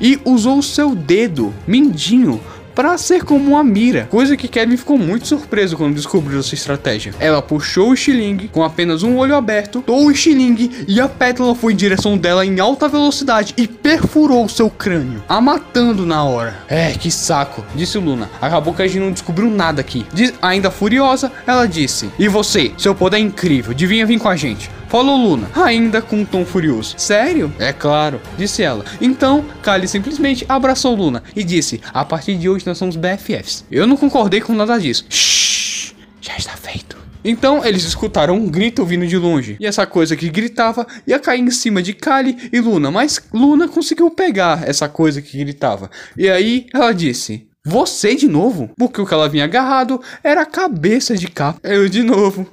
e 0.00 0.20
usou 0.24 0.58
o 0.58 0.62
seu 0.62 0.94
dedo 0.94 1.54
mindinho 1.66 2.40
para 2.76 2.98
ser 2.98 3.24
como 3.24 3.52
uma 3.52 3.64
mira, 3.64 4.06
coisa 4.10 4.36
que 4.36 4.46
Kevin 4.46 4.76
ficou 4.76 4.98
muito 4.98 5.26
surpreso 5.26 5.78
quando 5.78 5.94
descobriu 5.94 6.38
essa 6.38 6.54
estratégia. 6.54 7.14
Ela 7.18 7.40
puxou 7.40 7.88
o 7.88 7.94
estilingue 7.94 8.48
com 8.48 8.62
apenas 8.62 9.02
um 9.02 9.16
olho 9.16 9.34
aberto, 9.34 9.80
tou 9.80 10.04
o 10.04 10.10
estilingue 10.10 10.84
e 10.86 11.00
a 11.00 11.08
pétala 11.08 11.54
foi 11.54 11.72
em 11.72 11.76
direção 11.76 12.18
dela 12.18 12.44
em 12.44 12.60
alta 12.60 12.86
velocidade 12.86 13.54
e 13.56 13.66
perfurou 13.66 14.46
seu 14.46 14.68
crânio, 14.68 15.24
a 15.26 15.40
matando 15.40 16.04
na 16.04 16.22
hora. 16.22 16.54
É, 16.68 16.92
que 16.92 17.10
saco, 17.10 17.64
disse 17.74 17.96
Luna. 17.96 18.28
Acabou 18.42 18.74
que 18.74 18.82
a 18.82 18.86
gente 18.86 19.00
não 19.00 19.10
descobriu 19.10 19.48
nada 19.48 19.80
aqui. 19.80 20.04
Diz, 20.12 20.34
ainda 20.42 20.70
furiosa, 20.70 21.32
ela 21.46 21.64
disse: 21.64 22.10
E 22.18 22.28
você, 22.28 22.72
seu 22.76 22.94
poder 22.94 23.16
é 23.16 23.20
incrível, 23.20 23.72
devia 23.72 24.04
vir 24.04 24.18
com 24.18 24.28
a 24.28 24.36
gente. 24.36 24.70
Falou 24.96 25.18
Luna, 25.18 25.50
ainda 25.54 26.00
com 26.00 26.20
um 26.20 26.24
tom 26.24 26.42
furioso. 26.42 26.94
Sério? 26.96 27.52
É 27.58 27.70
claro, 27.70 28.18
disse 28.38 28.62
ela. 28.62 28.82
Então, 28.98 29.44
Kali 29.62 29.86
simplesmente 29.86 30.46
abraçou 30.48 30.94
Luna 30.94 31.22
e 31.36 31.44
disse: 31.44 31.82
A 31.92 32.02
partir 32.02 32.34
de 32.38 32.48
hoje 32.48 32.66
nós 32.66 32.78
somos 32.78 32.96
BFFs. 32.96 33.66
Eu 33.70 33.86
não 33.86 33.94
concordei 33.94 34.40
com 34.40 34.54
nada 34.54 34.78
disso. 34.78 35.04
Shhh, 35.10 35.92
já 36.18 36.34
está 36.38 36.52
feito. 36.52 36.96
Então 37.22 37.62
eles 37.62 37.84
escutaram 37.84 38.36
um 38.36 38.48
grito 38.48 38.86
vindo 38.86 39.06
de 39.06 39.18
longe, 39.18 39.58
e 39.60 39.66
essa 39.66 39.86
coisa 39.86 40.16
que 40.16 40.30
gritava 40.30 40.86
ia 41.06 41.18
cair 41.18 41.42
em 41.42 41.50
cima 41.50 41.82
de 41.82 41.92
Kali 41.92 42.48
e 42.50 42.58
Luna, 42.58 42.90
mas 42.90 43.20
Luna 43.34 43.68
conseguiu 43.68 44.10
pegar 44.10 44.66
essa 44.66 44.88
coisa 44.88 45.20
que 45.20 45.36
gritava. 45.36 45.90
E 46.16 46.26
aí 46.26 46.68
ela 46.72 46.92
disse: 46.92 47.46
Você 47.66 48.14
de 48.14 48.28
novo? 48.28 48.70
Porque 48.78 48.98
o 49.02 49.04
que 49.04 49.12
ela 49.12 49.28
vinha 49.28 49.44
agarrado 49.44 50.00
era 50.24 50.40
a 50.40 50.46
cabeça 50.46 51.14
de 51.14 51.28
capa. 51.28 51.60
Eu 51.62 51.86
de 51.86 52.02
novo. 52.02 52.46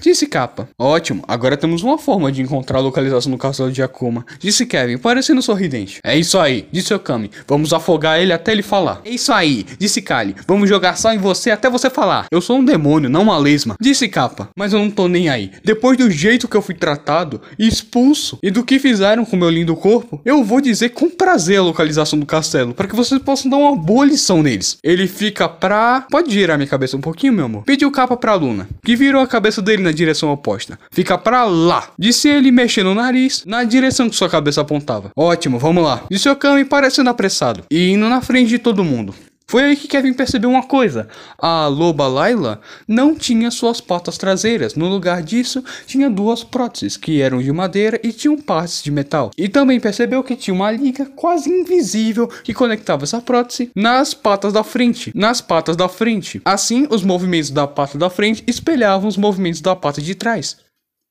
Disse 0.00 0.26
Capa. 0.26 0.68
Ótimo, 0.78 1.24
agora 1.26 1.56
temos 1.56 1.82
uma 1.82 1.96
forma 1.98 2.30
de 2.30 2.42
encontrar 2.42 2.78
a 2.78 2.82
localização 2.82 3.32
do 3.32 3.38
castelo 3.38 3.72
de 3.72 3.82
Akuma. 3.82 4.24
Disse 4.38 4.66
Kevin, 4.66 4.98
parecendo 4.98 5.40
sorridente. 5.40 5.98
É 6.04 6.16
isso 6.16 6.38
aí, 6.38 6.68
disse 6.70 6.92
Okami. 6.92 7.30
Vamos 7.46 7.72
afogar 7.72 8.20
ele 8.20 8.32
até 8.32 8.52
ele 8.52 8.62
falar. 8.62 9.00
É 9.04 9.10
isso 9.10 9.32
aí, 9.32 9.64
disse 9.78 10.02
Kali. 10.02 10.34
Vamos 10.46 10.68
jogar 10.68 10.96
sal 10.96 11.14
em 11.14 11.18
você 11.18 11.50
até 11.50 11.70
você 11.70 11.88
falar. 11.88 12.26
Eu 12.30 12.40
sou 12.40 12.58
um 12.58 12.64
demônio, 12.64 13.08
não 13.08 13.22
uma 13.22 13.38
lesma. 13.38 13.76
Disse 13.80 14.08
Capa. 14.08 14.48
Mas 14.56 14.72
eu 14.72 14.78
não 14.78 14.90
tô 14.90 15.08
nem 15.08 15.28
aí. 15.28 15.52
Depois 15.64 15.96
do 15.96 16.10
jeito 16.10 16.48
que 16.48 16.56
eu 16.56 16.62
fui 16.62 16.74
tratado 16.74 17.40
expulso 17.58 18.38
e 18.42 18.50
do 18.50 18.64
que 18.64 18.78
fizeram 18.78 19.24
com 19.24 19.36
meu 19.36 19.48
lindo 19.50 19.76
corpo, 19.76 20.20
eu 20.24 20.44
vou 20.44 20.60
dizer 20.60 20.90
com 20.90 21.08
prazer 21.08 21.58
a 21.58 21.62
localização 21.62 22.18
do 22.18 22.26
castelo 22.26 22.74
para 22.74 22.88
que 22.88 22.96
vocês 22.96 23.20
possam 23.22 23.50
dar 23.50 23.56
uma 23.56 23.76
boa 23.76 24.04
lição 24.04 24.42
neles. 24.42 24.76
Ele 24.82 25.06
fica 25.06 25.48
pra. 25.48 26.06
Pode 26.10 26.32
girar 26.32 26.58
minha 26.58 26.68
cabeça 26.68 26.96
um 26.96 27.00
pouquinho, 27.00 27.32
meu 27.32 27.46
amor? 27.46 27.62
Pediu 27.64 27.90
Capa 27.90 28.16
pra 28.16 28.34
Luna, 28.34 28.68
que 28.84 28.96
virou 28.96 29.22
a 29.22 29.26
cabeça 29.26 29.62
dele 29.62 29.82
na 29.84 29.92
direção 29.92 30.32
oposta. 30.32 30.78
Fica 30.90 31.16
pra 31.16 31.44
lá. 31.44 31.90
Disse 31.98 32.28
ele 32.28 32.50
mexendo 32.50 32.88
o 32.88 32.94
nariz 32.94 33.44
na 33.46 33.62
direção 33.64 34.08
que 34.08 34.16
sua 34.16 34.28
cabeça 34.28 34.60
apontava. 34.60 35.10
Ótimo, 35.16 35.58
vamos 35.58 35.84
lá. 35.84 36.02
Disse 36.10 36.28
Okami 36.28 36.64
parecendo 36.64 37.10
apressado 37.10 37.64
e 37.70 37.90
indo 37.90 38.08
na 38.08 38.20
frente 38.20 38.48
de 38.48 38.58
todo 38.58 38.82
mundo. 38.84 39.14
Foi 39.54 39.62
aí 39.62 39.76
que 39.76 39.86
Kevin 39.86 40.12
percebeu 40.12 40.50
uma 40.50 40.64
coisa: 40.64 41.06
a 41.38 41.68
loba 41.68 42.08
Laila 42.08 42.60
não 42.88 43.14
tinha 43.14 43.52
suas 43.52 43.80
patas 43.80 44.18
traseiras. 44.18 44.74
No 44.74 44.88
lugar 44.88 45.22
disso, 45.22 45.62
tinha 45.86 46.10
duas 46.10 46.42
próteses 46.42 46.96
que 46.96 47.22
eram 47.22 47.40
de 47.40 47.52
madeira 47.52 48.00
e 48.02 48.12
tinham 48.12 48.36
partes 48.36 48.82
de 48.82 48.90
metal. 48.90 49.30
E 49.38 49.48
também 49.48 49.78
percebeu 49.78 50.24
que 50.24 50.34
tinha 50.34 50.52
uma 50.52 50.72
liga 50.72 51.06
quase 51.14 51.48
invisível 51.48 52.26
que 52.42 52.52
conectava 52.52 53.04
essa 53.04 53.20
prótese 53.20 53.70
nas 53.76 54.12
patas 54.12 54.52
da 54.52 54.64
frente. 54.64 55.12
Nas 55.14 55.40
patas 55.40 55.76
da 55.76 55.88
frente. 55.88 56.42
Assim, 56.44 56.88
os 56.90 57.04
movimentos 57.04 57.50
da 57.50 57.68
pata 57.68 57.96
da 57.96 58.10
frente 58.10 58.42
espelhavam 58.48 59.06
os 59.06 59.16
movimentos 59.16 59.60
da 59.60 59.76
pata 59.76 60.02
de 60.02 60.16
trás. 60.16 60.63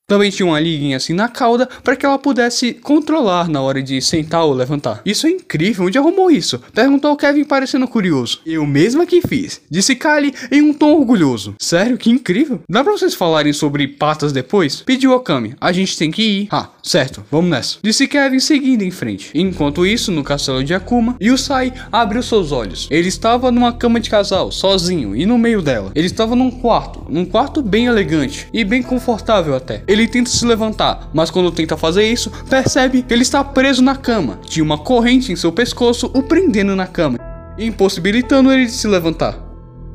Também 0.06 0.30
tinha 0.30 0.46
uma 0.46 0.60
liguinha 0.60 0.98
assim 0.98 1.14
na 1.14 1.30
cauda 1.30 1.68
para 1.82 1.96
que 1.96 2.06
ela 2.06 2.20
pudesse 2.20 2.74
controlar 2.74 3.48
na 3.48 3.62
hora 3.62 3.82
de 3.82 4.02
sentar 4.02 4.44
ou 4.44 4.54
levantar. 4.54 5.02
Isso 5.06 5.26
é 5.26 5.30
incrível, 5.30 5.86
onde 5.86 5.98
arrumou 5.98 6.30
isso? 6.30 6.60
Perguntou 6.74 7.16
Kevin 7.16 7.46
parecendo 7.46 7.88
curioso. 7.88 8.42
Eu 8.46 8.66
mesma 8.66 9.06
que 9.06 9.22
fiz, 9.22 9.62
disse 9.72 9.96
Kali 9.96 10.34
em 10.52 10.62
um 10.62 10.74
tom 10.74 10.98
orgulhoso. 11.00 11.56
Sério, 11.58 11.98
que 11.98 12.10
incrível. 12.10 12.60
Dá 12.70 12.84
pra 12.84 12.92
vocês 12.92 13.14
falarem 13.14 13.54
sobre 13.54 13.88
patas 13.88 14.34
depois? 14.34 14.82
Pediu 14.82 15.14
Okami, 15.14 15.56
a 15.60 15.72
gente 15.72 15.98
tem 15.98 16.12
que 16.12 16.22
ir. 16.22 16.48
Ah, 16.52 16.70
certo, 16.84 17.24
vamos 17.32 17.50
nessa. 17.50 17.78
Disse 17.82 18.06
Kevin 18.06 18.40
seguindo 18.40 18.84
em 18.84 18.92
frente. 18.92 19.32
Enquanto 19.34 19.86
isso, 19.86 20.12
no 20.12 20.24
castelo 20.24 20.64
de 20.64 20.74
Akuma, 20.74 21.16
Yusai 21.22 21.74
abriu 21.90 22.22
seus 22.22 22.52
olhos. 22.52 22.90
Ele 22.92 23.08
estava 23.08 23.52
numa 23.52 23.72
cama 23.72 24.02
de 24.02 24.10
casal, 24.10 24.52
sozinho, 24.52 25.16
e 25.16 25.26
no 25.26 25.38
meio 25.38 25.62
dela. 25.62 25.92
Ele 25.96 26.08
estava 26.08 26.36
num 26.36 26.52
quarto, 26.52 27.06
num 27.10 27.24
quarto 27.24 27.62
bem 27.62 27.86
elegante 27.86 28.48
e 28.54 28.66
bem 28.66 28.84
confortável 28.84 29.56
até. 29.56 29.82
Ele 29.94 30.08
tenta 30.08 30.28
se 30.28 30.44
levantar, 30.44 31.08
mas 31.14 31.30
quando 31.30 31.52
tenta 31.52 31.78
fazer 31.78 32.12
isso, 32.12 32.32
percebe 32.50 33.04
que 33.04 33.14
ele 33.14 33.22
está 33.22 33.44
preso 33.44 33.84
na 33.84 33.96
cama. 33.96 34.40
Tinha 34.44 34.64
uma 34.64 34.76
corrente 34.76 35.32
em 35.32 35.36
seu 35.36 35.52
pescoço 35.52 36.10
o 36.16 36.24
prendendo 36.24 36.76
na 36.76 36.88
cama, 36.88 37.20
impossibilitando 37.60 38.52
ele 38.52 38.66
de 38.66 38.72
se 38.72 38.88
levantar. 38.88 39.38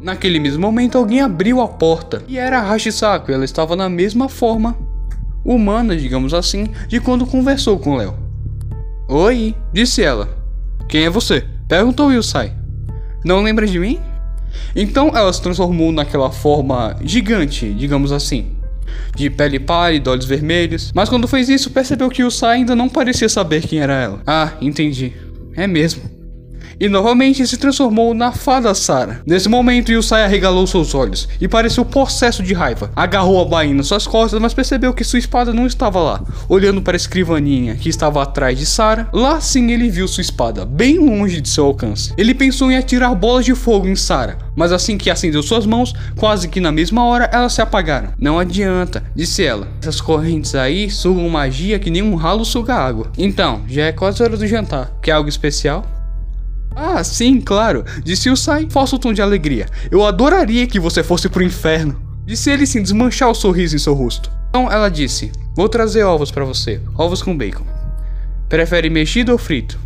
Naquele 0.01 0.39
mesmo 0.39 0.61
momento, 0.61 0.97
alguém 0.97 1.21
abriu 1.21 1.61
a 1.61 1.67
porta 1.67 2.23
e 2.29 2.39
era 2.39 2.61
a 2.61 2.73
Hashisako. 2.73 3.33
Ela 3.33 3.45
estava 3.45 3.75
na 3.75 3.89
mesma 3.89 4.29
forma 4.29 4.79
humana, 5.45 5.97
digamos 5.97 6.33
assim, 6.33 6.69
de 6.87 7.01
quando 7.01 7.27
conversou 7.27 7.77
com 7.77 7.97
Léo. 7.97 8.15
Oi, 9.09 9.53
disse 9.73 10.01
ela. 10.01 10.29
Quem 10.89 11.07
é 11.07 11.11
você? 11.11 11.45
Perguntou 11.67 12.13
Yusai. 12.13 12.53
Não 13.25 13.43
lembra 13.43 13.67
de 13.67 13.81
mim? 13.81 13.99
Então 14.77 15.11
ela 15.13 15.33
se 15.33 15.43
transformou 15.43 15.91
naquela 15.91 16.31
forma 16.31 16.95
gigante, 17.03 17.75
digamos 17.75 18.13
assim 18.13 18.58
de 19.15 19.31
pele 19.31 19.59
pálida, 19.59 20.11
olhos 20.11 20.27
vermelhos. 20.27 20.91
Mas 20.95 21.09
quando 21.09 21.29
fez 21.29 21.49
isso, 21.49 21.71
percebeu 21.71 22.09
que 22.09 22.25
o 22.25 22.31
Sai 22.31 22.59
ainda 22.59 22.75
não 22.75 22.89
parecia 22.89 23.29
saber 23.29 23.67
quem 23.67 23.81
era 23.81 23.95
ela. 23.95 24.23
Ah, 24.27 24.53
entendi. 24.61 25.13
É 25.57 25.67
mesmo 25.67 26.18
e 26.81 26.89
novamente 26.89 27.47
se 27.47 27.57
transformou 27.57 28.15
na 28.15 28.33
fada 28.33 28.75
Sara. 28.75 29.21
Nesse 29.27 29.49
momento, 29.49 29.93
Yusai 29.93 30.25
arregalou 30.25 30.67
seus 30.67 30.95
olhos 30.95 31.29
e 31.41 31.49
pareceu 31.49 31.85
possesso 31.85 32.43
de 32.43 32.55
raiva. 32.55 32.91
Agarrou 32.95 33.41
a 33.41 33.45
bainha 33.45 33.75
nas 33.75 33.87
suas 33.87 34.07
costas, 34.07 34.41
mas 34.41 34.55
percebeu 34.55 34.95
que 34.95 35.05
sua 35.05 35.19
espada 35.19 35.53
não 35.53 35.67
estava 35.67 36.01
lá. 36.01 36.23
Olhando 36.49 36.83
para 36.83 36.95
a 36.95 36.97
escrivaninha 36.97 37.75
que 37.77 37.89
estava 37.89 38.23
atrás 38.23 38.59
de 38.59 38.67
Sara, 38.67 39.09
lá 39.13 39.41
sim 39.41 39.71
ele 39.71 39.91
viu 39.91 40.07
sua 40.07 40.21
espada, 40.21 40.65
bem 40.65 40.99
longe 40.99 41.41
de 41.41 41.49
seu 41.49 41.67
alcance. 41.67 42.13
Ele 42.17 42.35
pensou 42.35 42.71
em 42.71 42.77
atirar 42.77 43.15
bolas 43.15 43.45
de 43.45 43.55
fogo 43.55 43.89
em 43.89 43.97
Sara, 43.97 44.39
mas 44.55 44.73
assim 44.73 44.97
que 44.97 45.11
acendeu 45.11 45.43
suas 45.43 45.67
mãos, 45.67 45.95
quase 46.17 46.49
que 46.49 46.61
na 46.61 46.73
mesma 46.73 47.05
hora 47.05 47.29
elas 47.33 47.53
se 47.53 47.63
apagaram. 47.63 48.13
Não 48.19 48.39
adianta, 48.39 49.03
disse 49.15 49.45
ela. 49.45 49.69
Essas 49.81 50.01
correntes 50.01 50.55
aí 50.55 50.91
sugam 50.91 51.29
magia 51.29 51.79
que 51.79 51.91
nem 51.91 52.03
um 52.03 52.15
ralo 52.15 52.45
suga 52.45 52.75
água. 52.75 53.11
Então, 53.17 53.63
já 53.69 53.87
é 53.87 53.93
quase 53.93 54.23
hora 54.23 54.37
do 54.37 54.47
jantar. 54.47 54.91
Quer 55.03 55.13
algo 55.13 55.29
especial? 55.29 55.98
Ah, 56.75 57.03
sim, 57.03 57.41
claro, 57.41 57.85
disse 58.05 58.31
o 58.31 58.37
Sai, 58.37 58.69
falso 58.71 58.99
tom 58.99 59.13
de 59.13 59.21
alegria. 59.21 59.67
Eu 59.91 60.05
adoraria 60.05 60.67
que 60.67 60.79
você 60.79 61.03
fosse 61.03 61.29
pro 61.29 61.43
inferno. 61.43 62.01
Disse 62.25 62.51
ele 62.51 62.67
sem 62.67 62.83
desmanchar 62.83 63.31
o 63.31 63.35
sorriso 63.35 63.75
em 63.75 63.79
seu 63.79 63.95
rosto. 63.95 64.31
Então 64.51 64.71
ela 64.71 64.89
disse: 64.89 65.33
Vou 65.55 65.69
trazer 65.69 66.05
ovos 66.05 66.31
para 66.31 66.45
você, 66.45 66.81
ovos 66.97 67.23
com 67.23 67.37
bacon. 67.37 67.65
Prefere 68.49 68.89
mexido 68.89 69.33
ou 69.33 69.39
frito? 69.39 69.79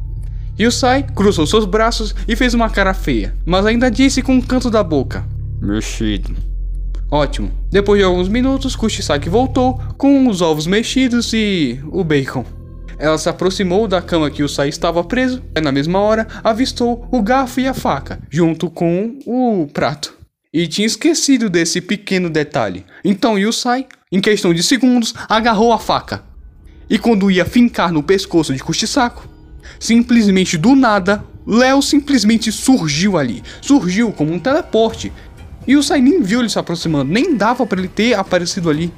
E 0.59 0.67
o 0.67 0.71
Sai 0.71 1.03
cruzou 1.03 1.47
seus 1.47 1.65
braços 1.65 2.15
e 2.29 2.37
fez 2.37 2.53
uma 2.53 2.69
cara 2.69 2.93
feia, 2.93 3.35
mas 3.47 3.65
ainda 3.65 3.91
disse 3.91 4.23
com 4.23 4.35
um 4.35 4.41
canto 4.41 4.71
da 4.71 4.83
boca: 4.83 5.25
Mexido. 5.61 6.35
Ótimo. 7.11 7.51
Depois 7.71 7.99
de 7.99 8.05
alguns 8.05 8.29
minutos, 8.29 8.75
Kushisaki 8.75 9.29
voltou 9.29 9.79
com 9.99 10.29
os 10.29 10.41
ovos 10.41 10.67
mexidos 10.67 11.33
e 11.33 11.79
o 11.91 12.03
bacon. 12.03 12.45
Ela 12.99 13.19
se 13.19 13.29
aproximou 13.29 13.89
da 13.89 14.01
cama 14.01 14.31
que 14.31 14.43
o 14.43 14.49
Sai 14.49 14.69
estava 14.69 15.03
preso 15.03 15.43
e 15.57 15.61
na 15.61 15.73
mesma 15.73 15.99
hora 15.99 16.27
avistou 16.43 17.09
o 17.11 17.23
garfo 17.23 17.61
e 17.61 17.67
a 17.67 17.75
faca, 17.75 18.21
junto 18.31 18.71
com 18.71 19.19
o 19.27 19.67
prato. 19.73 20.15
E 20.53 20.67
tinha 20.67 20.87
esquecido 20.87 21.49
desse 21.49 21.81
pequeno 21.81 22.29
detalhe. 22.29 22.85
Então 23.05 23.39
Yusai, 23.39 23.87
em 24.11 24.21
questão 24.21 24.53
de 24.53 24.63
segundos, 24.63 25.15
agarrou 25.29 25.73
a 25.73 25.79
faca. 25.79 26.23
E 26.91 26.99
quando 26.99 27.31
ia 27.31 27.47
fincar 27.47 27.91
no 27.91 28.03
pescoço 28.03 28.53
de 28.53 28.63
Kushisako, 28.63 29.27
simplesmente 29.81 30.59
do 30.59 30.75
nada, 30.75 31.25
Léo 31.47 31.81
simplesmente 31.81 32.53
surgiu 32.53 33.17
ali. 33.17 33.43
Surgiu 33.61 34.13
como 34.13 34.33
um 34.33 34.39
teleporte. 34.39 35.13
E 35.67 35.77
o 35.77 35.83
Sai 35.83 36.01
nem 36.01 36.21
viu 36.21 36.41
ele 36.41 36.49
se 36.49 36.59
aproximando, 36.59 37.11
nem 37.11 37.35
dava 37.35 37.67
para 37.67 37.79
ele 37.79 37.89
ter 37.89 38.15
aparecido 38.15 38.69
ali. 38.69 38.93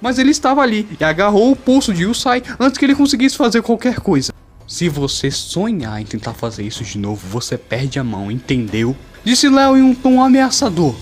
Mas 0.00 0.18
ele 0.18 0.30
estava 0.30 0.60
ali 0.60 0.86
e 1.00 1.04
agarrou 1.04 1.52
o 1.52 1.56
pulso 1.56 1.92
de 1.92 2.02
Yusai 2.02 2.42
antes 2.60 2.78
que 2.78 2.84
ele 2.84 2.94
conseguisse 2.94 3.36
fazer 3.36 3.62
qualquer 3.62 4.00
coisa. 4.00 4.32
Se 4.66 4.88
você 4.88 5.30
sonhar 5.30 6.00
em 6.00 6.04
tentar 6.04 6.34
fazer 6.34 6.64
isso 6.64 6.82
de 6.82 6.98
novo, 6.98 7.26
você 7.28 7.56
perde 7.56 7.98
a 7.98 8.04
mão, 8.04 8.30
entendeu? 8.30 8.96
Disse 9.24 9.48
Léo 9.48 9.76
em 9.76 9.82
um 9.82 9.94
tom 9.94 10.22
ameaçador. 10.22 10.94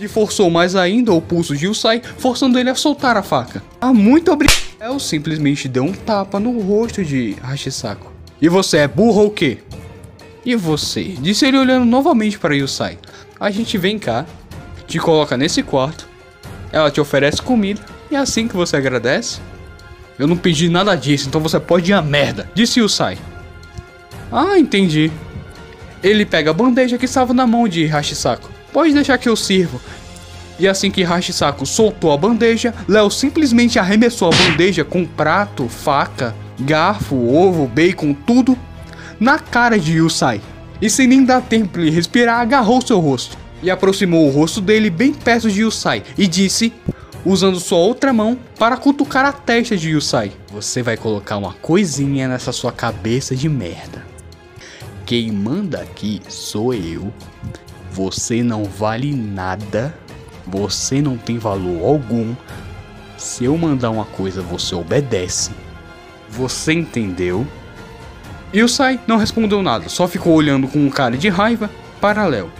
E 0.00 0.08
forçou 0.08 0.50
mais 0.50 0.74
ainda 0.74 1.12
o 1.12 1.20
pulso 1.22 1.56
de 1.56 1.66
Yusai, 1.66 2.02
forçando 2.18 2.58
ele 2.58 2.68
a 2.68 2.74
soltar 2.74 3.16
a 3.16 3.22
faca. 3.22 3.62
Ah, 3.80 3.92
muito 3.92 4.32
obrigado. 4.32 4.60
Léo 4.80 4.98
simplesmente 4.98 5.68
deu 5.68 5.84
um 5.84 5.92
tapa 5.92 6.40
no 6.40 6.58
rosto 6.60 7.04
de 7.04 7.36
Hashisako. 7.40 8.12
E 8.40 8.48
você 8.48 8.78
é 8.78 8.88
burro 8.88 9.22
ou 9.22 9.30
quê? 9.30 9.58
E 10.44 10.56
você? 10.56 11.04
Disse 11.20 11.46
ele 11.46 11.58
olhando 11.58 11.84
novamente 11.84 12.36
para 12.36 12.56
Yusai. 12.56 12.98
A 13.38 13.50
gente 13.50 13.78
vem 13.78 13.96
cá, 13.96 14.26
te 14.88 14.98
coloca 14.98 15.36
nesse 15.36 15.62
quarto, 15.62 16.08
ela 16.72 16.90
te 16.90 17.00
oferece 17.00 17.40
comida 17.40 17.80
é 18.14 18.18
assim 18.18 18.48
que 18.48 18.56
você 18.56 18.76
agradece? 18.76 19.40
Eu 20.18 20.26
não 20.26 20.36
pedi 20.36 20.68
nada 20.68 20.94
disso, 20.94 21.28
então 21.28 21.40
você 21.40 21.58
pode 21.58 21.90
ir 21.90 21.94
a 21.94 22.02
merda, 22.02 22.50
disse 22.54 22.80
Yusai. 22.80 23.18
Ah, 24.30 24.58
entendi. 24.58 25.10
Ele 26.02 26.24
pega 26.24 26.50
a 26.50 26.54
bandeja 26.54 26.98
que 26.98 27.04
estava 27.04 27.32
na 27.32 27.46
mão 27.46 27.68
de 27.68 27.86
Hashisako. 27.86 28.50
Pode 28.72 28.92
deixar 28.92 29.18
que 29.18 29.28
eu 29.28 29.36
sirvo. 29.36 29.80
E 30.58 30.68
assim 30.68 30.90
que 30.90 31.02
Hashisako 31.02 31.66
soltou 31.66 32.12
a 32.12 32.16
bandeja, 32.16 32.74
Léo 32.88 33.10
simplesmente 33.10 33.78
arremessou 33.78 34.30
a 34.32 34.36
bandeja 34.36 34.84
com 34.84 35.04
prato, 35.04 35.68
faca, 35.68 36.34
garfo, 36.60 37.16
ovo, 37.16 37.66
bacon, 37.66 38.14
tudo 38.14 38.56
na 39.18 39.38
cara 39.38 39.78
de 39.78 39.98
Yusai. 39.98 40.40
E 40.80 40.90
sem 40.90 41.06
nem 41.06 41.24
dar 41.24 41.40
tempo 41.40 41.78
ele 41.78 41.90
respirar, 41.90 42.40
agarrou 42.40 42.80
seu 42.80 42.98
rosto 42.98 43.36
e 43.62 43.70
aproximou 43.70 44.26
o 44.26 44.30
rosto 44.30 44.60
dele 44.60 44.90
bem 44.90 45.12
perto 45.12 45.50
de 45.50 45.60
Yusai 45.60 46.02
e 46.18 46.26
disse, 46.26 46.72
usando 47.24 47.60
sua 47.60 47.78
outra 47.78 48.12
mão 48.12 48.38
para 48.58 48.76
cutucar 48.76 49.24
a 49.24 49.32
testa 49.32 49.76
de 49.76 49.90
Yusai: 49.90 50.32
Você 50.50 50.82
vai 50.82 50.96
colocar 50.96 51.36
uma 51.36 51.52
coisinha 51.54 52.28
nessa 52.28 52.52
sua 52.52 52.72
cabeça 52.72 53.34
de 53.34 53.48
merda. 53.48 54.04
Quem 55.06 55.30
manda 55.30 55.80
aqui 55.80 56.20
sou 56.28 56.72
eu. 56.72 57.12
Você 57.90 58.42
não 58.42 58.64
vale 58.64 59.14
nada. 59.14 59.94
Você 60.46 61.00
não 61.00 61.16
tem 61.16 61.38
valor 61.38 61.84
algum. 61.84 62.34
Se 63.16 63.44
eu 63.44 63.56
mandar 63.56 63.90
uma 63.90 64.04
coisa, 64.04 64.42
você 64.42 64.74
obedece. 64.74 65.50
Você 66.28 66.72
entendeu? 66.72 67.46
Yusai 68.54 69.00
não 69.06 69.16
respondeu 69.16 69.62
nada, 69.62 69.88
só 69.88 70.06
ficou 70.06 70.34
olhando 70.34 70.68
com 70.68 70.78
um 70.78 70.90
cara 70.90 71.16
de 71.16 71.28
raiva 71.28 71.70
para 72.00 72.26
Léo. 72.26 72.50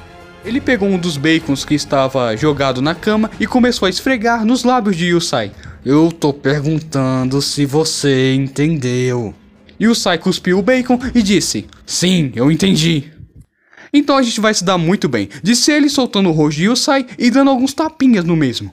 Ele 0.44 0.60
pegou 0.60 0.88
um 0.88 0.98
dos 0.98 1.16
bacons 1.16 1.64
que 1.64 1.74
estava 1.74 2.36
jogado 2.36 2.82
na 2.82 2.94
cama 2.94 3.30
e 3.38 3.46
começou 3.46 3.86
a 3.86 3.90
esfregar 3.90 4.44
nos 4.44 4.64
lábios 4.64 4.96
de 4.96 5.06
Yusai. 5.06 5.52
Eu 5.84 6.10
tô 6.10 6.32
perguntando 6.32 7.40
se 7.40 7.64
você 7.64 8.34
entendeu. 8.34 9.32
Yusai 9.80 10.18
cuspiu 10.18 10.58
o 10.58 10.62
bacon 10.62 10.98
e 11.14 11.22
disse: 11.22 11.66
Sim, 11.86 12.32
eu 12.34 12.50
entendi. 12.50 13.12
Então 13.92 14.16
a 14.16 14.22
gente 14.22 14.40
vai 14.40 14.52
se 14.52 14.64
dar 14.64 14.78
muito 14.78 15.08
bem, 15.08 15.28
disse 15.42 15.70
ele 15.70 15.88
soltando 15.88 16.28
o 16.28 16.32
rosto 16.32 16.56
de 16.56 16.64
Yusai 16.64 17.06
e 17.18 17.30
dando 17.30 17.50
alguns 17.50 17.72
tapinhas 17.74 18.24
no 18.24 18.34
mesmo. 18.34 18.72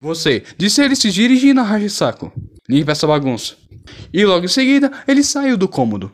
Você, 0.00 0.44
disse 0.56 0.82
ele 0.82 0.94
se 0.94 1.10
dirigindo 1.10 1.60
a 1.60 1.64
Hajisako. 1.64 2.32
Limpa 2.68 2.92
essa 2.92 3.06
bagunça. 3.06 3.54
E 4.12 4.24
logo 4.24 4.44
em 4.44 4.48
seguida, 4.48 4.90
ele 5.06 5.22
saiu 5.22 5.56
do 5.56 5.68
cômodo. 5.68 6.12